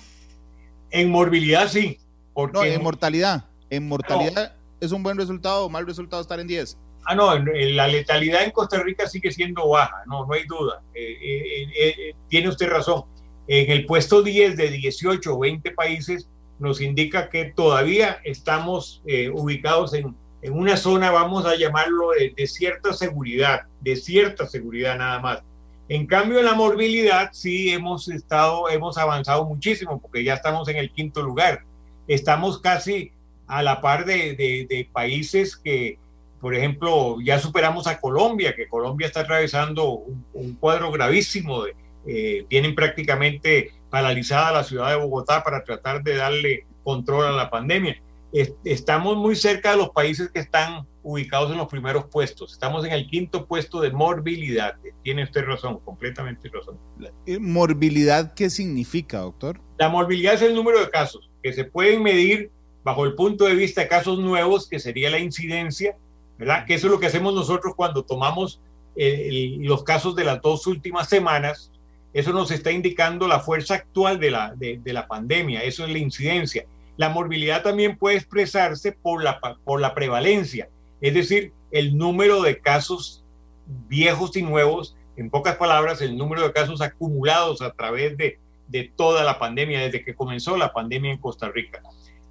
[0.91, 1.99] En morbilidad, sí.
[2.35, 3.45] no, en mortalidad.
[3.71, 6.79] En mortalidad es un buen resultado o mal resultado estar en 10.
[7.09, 10.83] Ah, no, la letalidad en Costa Rica sigue siendo baja, no, no hay duda.
[10.93, 13.05] Eh, eh, eh, tiene usted razón.
[13.47, 19.03] En el puesto 10 de 18 o 20 países nos indica que todavía estamos
[19.35, 24.99] ubicados en, en, una zona, vamos a llamarlo, de, de, cierta seguridad, de cierta seguridad
[24.99, 25.43] nada más.
[25.89, 30.77] En cambio, en la morbilidad sí hemos estado, hemos avanzado muchísimo porque ya estamos en
[30.77, 31.63] el quinto lugar.
[32.09, 33.13] Estamos casi
[33.47, 35.99] a la par de, de, países que,
[36.41, 40.03] por ejemplo, ya superamos a Colombia, que Colombia está atravesando
[40.35, 41.63] un, cuadro gravísimo.
[41.63, 41.77] De,
[42.09, 47.51] eh, tienen prácticamente paralizada la ciudad de Bogotá para tratar de darle control a la
[47.51, 48.01] pandemia.
[48.33, 52.53] Estamos muy cerca de los países que están ubicados en los primeros puestos.
[52.53, 54.75] Estamos en el quinto puesto de morbilidad.
[55.03, 56.79] Tiene usted razón, completamente razón.
[57.27, 59.61] Eh, ¿Morbilidad qué significa, doctor?
[59.79, 62.51] La morbilidad es el número de casos que se pueden medir
[62.83, 65.97] bajo el punto de vista de casos nuevos, que sería la incidencia,
[66.39, 66.65] ¿verdad?
[66.67, 68.61] Que eso es lo que hacemos nosotros cuando tomamos
[68.97, 71.71] eh, los casos de las dos últimas semanas.
[72.13, 75.99] Eso nos está indicando la fuerza actual de la, de, la pandemia, eso es la
[75.99, 76.65] incidencia.
[76.97, 80.69] La morbilidad también puede expresarse por la, por la prevalencia,
[81.01, 83.25] es decir, el número de casos
[83.67, 88.91] viejos y nuevos, en pocas palabras, el número de casos acumulados a través de, de
[88.97, 91.83] toda la pandemia, desde que comenzó la pandemia en Costa Rica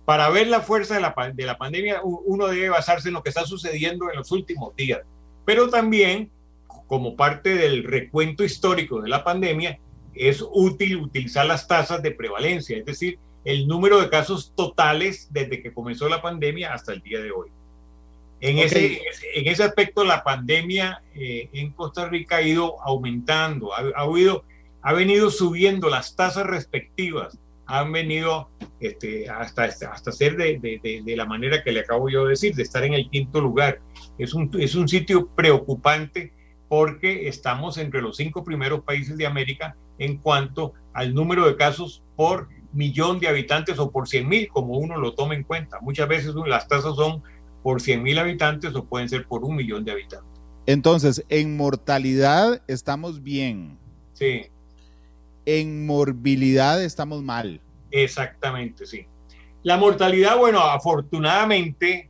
[0.05, 3.29] para ver la fuerza de la, de la pandemia, uno debe basarse en lo que
[3.29, 5.01] está sucediendo en los últimos días.
[5.45, 6.29] Pero también,
[6.87, 9.79] como parte del recuento histórico de la pandemia,
[10.13, 15.61] es útil utilizar las tasas de prevalencia, es decir, el número de casos totales desde
[15.61, 17.49] que comenzó la pandemia hasta el día de hoy.
[18.41, 19.01] En, ese,
[19.33, 24.05] en ese aspecto, la pandemia eh, en Costa Rica ha ido aumentando, ha, ha,
[24.81, 28.49] ha venido subiendo las tasas respectivas han venido
[28.79, 32.55] este, hasta, hasta ser de, de, de, la manera que le acabo yo de decir,
[32.55, 33.79] de estar en el quinto lugar.
[34.17, 36.33] Es un, es un sitio preocupante
[36.67, 42.03] porque estamos entre los cinco primeros países de América en cuanto al número de casos
[42.15, 45.79] por millón de habitantes o por 100 mil, como uno lo toma en cuenta.
[45.81, 47.23] Muchas veces las tasas son
[47.63, 50.29] por 100 mil habitantes o pueden ser por un millón de habitantes.
[50.67, 53.77] Entonces, en mortalidad estamos bien.
[54.13, 54.49] Sí
[55.45, 57.61] en morbilidad estamos mal.
[57.91, 59.05] Exactamente, sí.
[59.63, 62.09] La mortalidad, bueno, afortunadamente,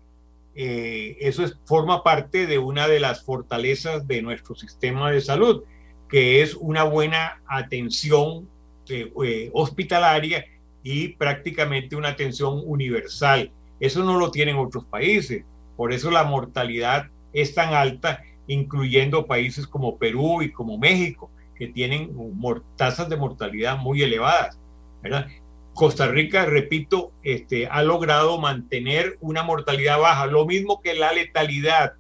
[0.56, 5.64] eh, eso es, forma parte de una de las fortalezas de nuestro sistema de salud,
[6.10, 8.50] que es una buena atención
[8.90, 10.46] eh, eh, hospitalaria
[10.86, 13.52] y prácticamente una atención universal.
[13.80, 15.44] Eso no lo tienen otros países.
[15.76, 21.68] Por eso la mortalidad es tan alta, incluyendo países como Perú y como México que
[21.68, 22.16] tienen
[22.76, 24.60] tasas de mortalidad muy elevadas.
[25.74, 31.94] Costa Rica, repito, este, ha logrado mantener una mortalidad baja, lo mismo que la letalidad,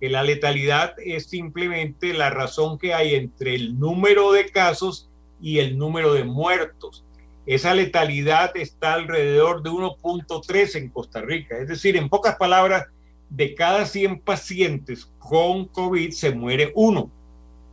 [0.00, 5.58] que la letalidad es simplemente la razón que hay entre el número de casos y
[5.58, 7.04] el número de muertos.
[7.50, 12.86] Esa letalidad está alrededor de 1.3 en Costa Rica, es decir, en pocas palabras,
[13.28, 17.10] de cada 100 pacientes con COVID se muere uno.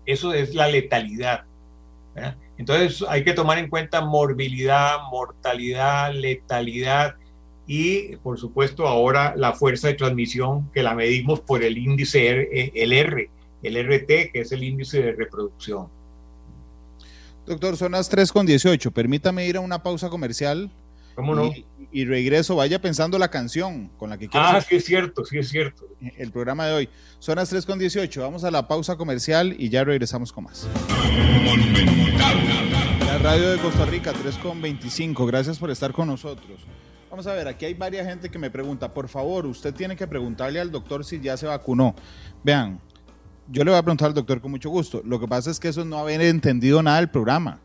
[0.07, 1.43] Eso es la letalidad.
[2.57, 7.13] Entonces hay que tomar en cuenta morbilidad, mortalidad, letalidad
[7.67, 12.71] y por supuesto ahora la fuerza de transmisión que la medimos por el índice R,
[12.73, 13.29] el R,
[13.61, 15.95] el RT, que es el índice de reproducción.
[17.47, 18.91] Doctor, son las 3 con 18.
[18.91, 20.69] Permítame ir a una pausa comercial.
[21.15, 21.49] ¿Cómo no?
[21.91, 24.45] Y, regreso, vaya pensando la canción con la que quiero.
[24.45, 25.85] Ah, sí es cierto, sí es cierto.
[26.17, 26.89] El programa de hoy.
[27.19, 28.21] Son las 3 con 18.
[28.21, 30.67] Vamos a la pausa comercial y ya regresamos con más.
[33.05, 35.25] La radio de Costa Rica, 3 con 25.
[35.25, 36.59] Gracias por estar con nosotros.
[37.09, 40.05] Vamos a ver, aquí hay varias gente que me pregunta, por favor, usted tiene que
[40.07, 41.95] preguntarle al doctor si ya se vacunó.
[42.43, 42.81] Vean,
[43.49, 45.01] yo le voy a preguntar al doctor con mucho gusto.
[45.05, 47.59] Lo que pasa es que eso es no haber entendido nada del programa.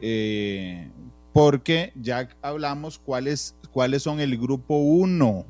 [0.00, 0.88] Eh,
[1.32, 5.44] porque ya hablamos cuáles, cuáles son el grupo 1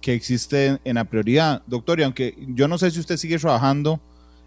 [0.00, 1.62] que existe en, la prioridad.
[1.66, 4.00] Doctor, y aunque yo no sé si usted sigue trabajando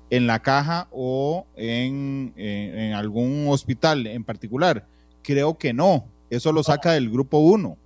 [0.10, 4.86] en la caja o en, en, algún hospital en particular,
[5.24, 7.78] creo que no, eso lo saca del grupo 1.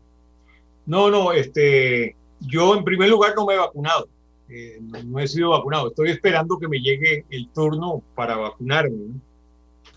[0.86, 4.08] No, no, este, yo en primer lugar no me he vacunado,
[4.50, 9.20] eh, no, he sido vacunado, estoy esperando que me llegue el turno para vacunarme.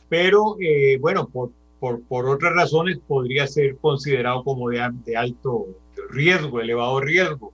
[0.09, 5.67] Pero eh, bueno, por, por, por otras razones podría ser considerado como de, de alto
[6.11, 7.53] riesgo, elevado riesgo,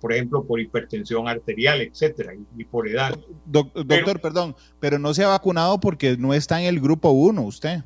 [0.00, 3.18] por, ejemplo, por hipertensión arterial, etcétera, y, por edad.
[3.46, 7.82] doctor, perdón, pero no se ha vacunado porque no está en el grupo 1 usted.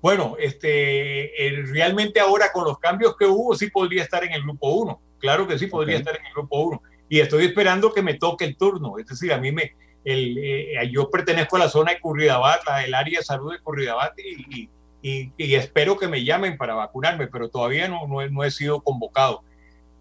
[0.00, 1.30] Bueno, este,
[1.72, 5.00] realmente ahora con los cambios que hubo, sí podría estar en el grupo 1.
[5.24, 6.82] Claro que sí podría estar en el grupo 1.
[7.08, 8.98] y estoy esperando que me toque el turno.
[8.98, 9.74] Es decir, a mí me,
[10.04, 14.12] el, eh, yo pertenezco a la zona de Curridabat, el área de salud de Curridabat,
[14.18, 14.68] y,
[15.00, 18.82] y, y, espero que me llamen para vacunarme, pero todavía no, no, no, he sido
[18.82, 19.42] convocado,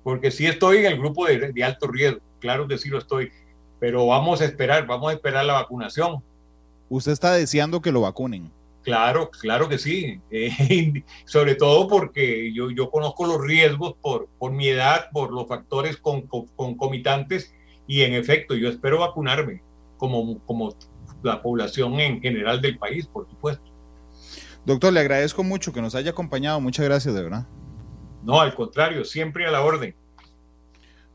[0.04, 3.32] porque sí estoy en el grupo de, de alto riesgo, claro que sí lo estoy,
[3.80, 6.22] pero vamos a esperar, vamos a esperar la vacunación.
[6.90, 8.52] ¿Usted está deseando que lo vacunen?
[8.84, 10.20] Claro, claro que sí.
[10.30, 15.48] Eh, sobre todo porque yo, yo conozco los riesgos por, por mi edad, por los
[15.48, 17.54] factores con, con, concomitantes
[17.88, 19.62] y en efecto yo espero vacunarme
[19.98, 20.76] como, como
[21.22, 23.64] la población en general del país, por supuesto.
[24.66, 26.60] Doctor, le agradezco mucho que nos haya acompañado.
[26.60, 27.48] Muchas gracias, de verdad.
[28.24, 29.96] No, al contrario, siempre a la orden.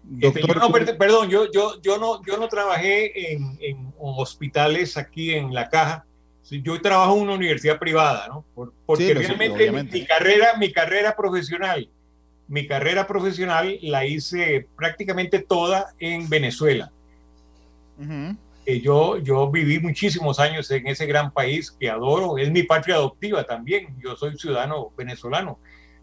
[0.02, 4.96] Doctor, este, yo no, perdón, yo, yo, yo, no, yo no trabajé en, en hospitales
[4.96, 6.06] aquí en La Caja
[6.50, 8.44] yo trabajo en una universidad privada, ¿no?
[8.86, 9.70] porque realmente
[10.00, 11.88] mi, carrera, mi carrera profesional,
[12.46, 16.90] mi carrera profesional la hice prácticamente toda en Venezuela.
[18.64, 22.96] Eh, yo, yo viví muchísimos años en ese gran país que adoro, es mi patria
[22.96, 25.58] adoptiva también, yo soy ciudadano venezolano,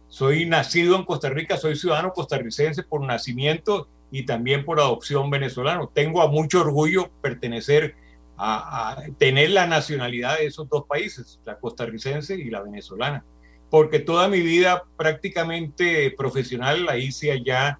[0.08, 5.90] soy nacido en Costa Rica, soy ciudadano costarricense por nacimiento y también por adopción venezolano.
[5.94, 7.96] Tengo a mucho orgullo pertenecer
[8.38, 13.24] a, tener la nacionalidad de esos dos países, la costarricense y la venezolana,
[13.70, 17.80] porque toda mi vida prácticamente profesional la hice allá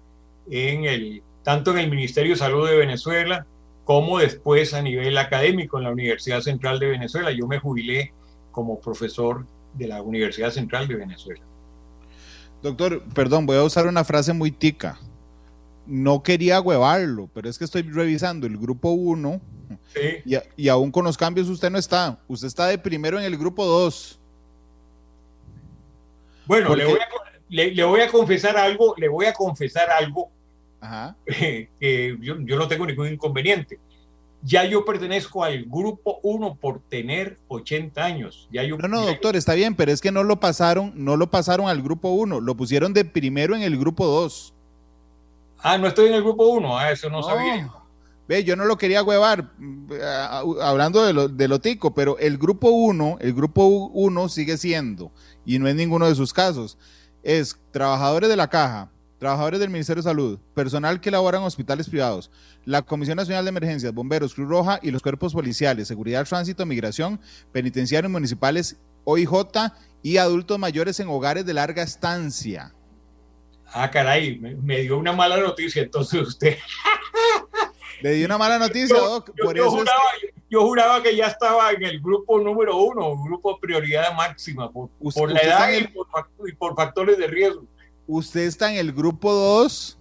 [0.50, 3.46] en el, tanto en el Ministerio de Salud de Venezuela
[3.84, 7.30] como después a nivel académico en la Universidad Central de Venezuela.
[7.30, 8.12] Yo me jubilé
[8.50, 11.40] como profesor de la Universidad Central de Venezuela.
[12.62, 14.98] Doctor, perdón, voy a usar una frase muy tica.
[15.86, 19.40] No quería huevarlo, pero es que estoy revisando el grupo 1
[20.56, 22.18] y, aún con los cambios usted no está.
[22.28, 24.20] Usted está de primero en el grupo 2.
[26.46, 26.84] Bueno, le,
[27.84, 30.30] voy a, confesar algo, le voy a confesar algo
[31.26, 33.78] que yo, no tengo ningún inconveniente.
[34.42, 38.48] Ya yo pertenezco al grupo 1 por tener 80 años.
[38.52, 41.30] Ya yo, no, no, doctor, está bien, pero es que no lo pasaron, no lo
[41.30, 44.54] pasaron al grupo 1, lo pusieron de primero en el grupo 2.
[45.58, 47.22] Ah, no estoy en el grupo 1, ah, eso no, no.
[47.22, 47.70] sabía.
[48.28, 49.52] Ve, yo no lo quería huevar,
[50.60, 55.12] hablando de lo, de lo tico, pero el grupo 1, el grupo 1 sigue siendo,
[55.44, 56.76] y no es ninguno de sus casos,
[57.22, 61.88] es trabajadores de la caja, trabajadores del Ministerio de Salud, personal que labora en hospitales
[61.88, 62.30] privados,
[62.64, 67.20] la Comisión Nacional de Emergencias, bomberos, Cruz Roja y los cuerpos policiales, seguridad, tránsito, migración,
[67.52, 69.32] penitenciarios municipales, OIJ
[70.02, 72.75] y adultos mayores en hogares de larga estancia.
[73.78, 76.56] Ah, caray, me, me dio una mala noticia entonces usted.
[78.00, 79.30] Le di una mala noticia, yo, Doc.
[79.38, 80.00] Por eso juraba,
[80.48, 85.30] yo, juraba, que ya estaba en el grupo número uno, grupo prioridad máxima, por, por
[85.30, 87.66] la edad y, por, factores de riesgo.
[88.06, 89.98] Usted está en el grupo dos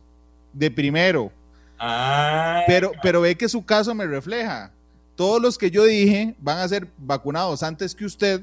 [0.54, 1.30] de primero.
[1.78, 4.72] Ah, pero, pero ve que su caso me refleja.
[5.18, 8.40] Todos los que yo dije van a ser vacunados antes que usted.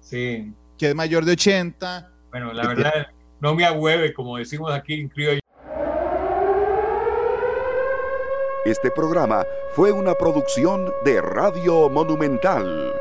[0.00, 0.52] Sí.
[0.76, 2.10] Que es mayor de 80.
[2.30, 3.06] Bueno, la verdad,
[3.40, 5.40] no me agüeve, como decimos aquí en criollo.
[8.64, 9.44] Este programa
[9.74, 12.92] fue una producción de Radio Monumental.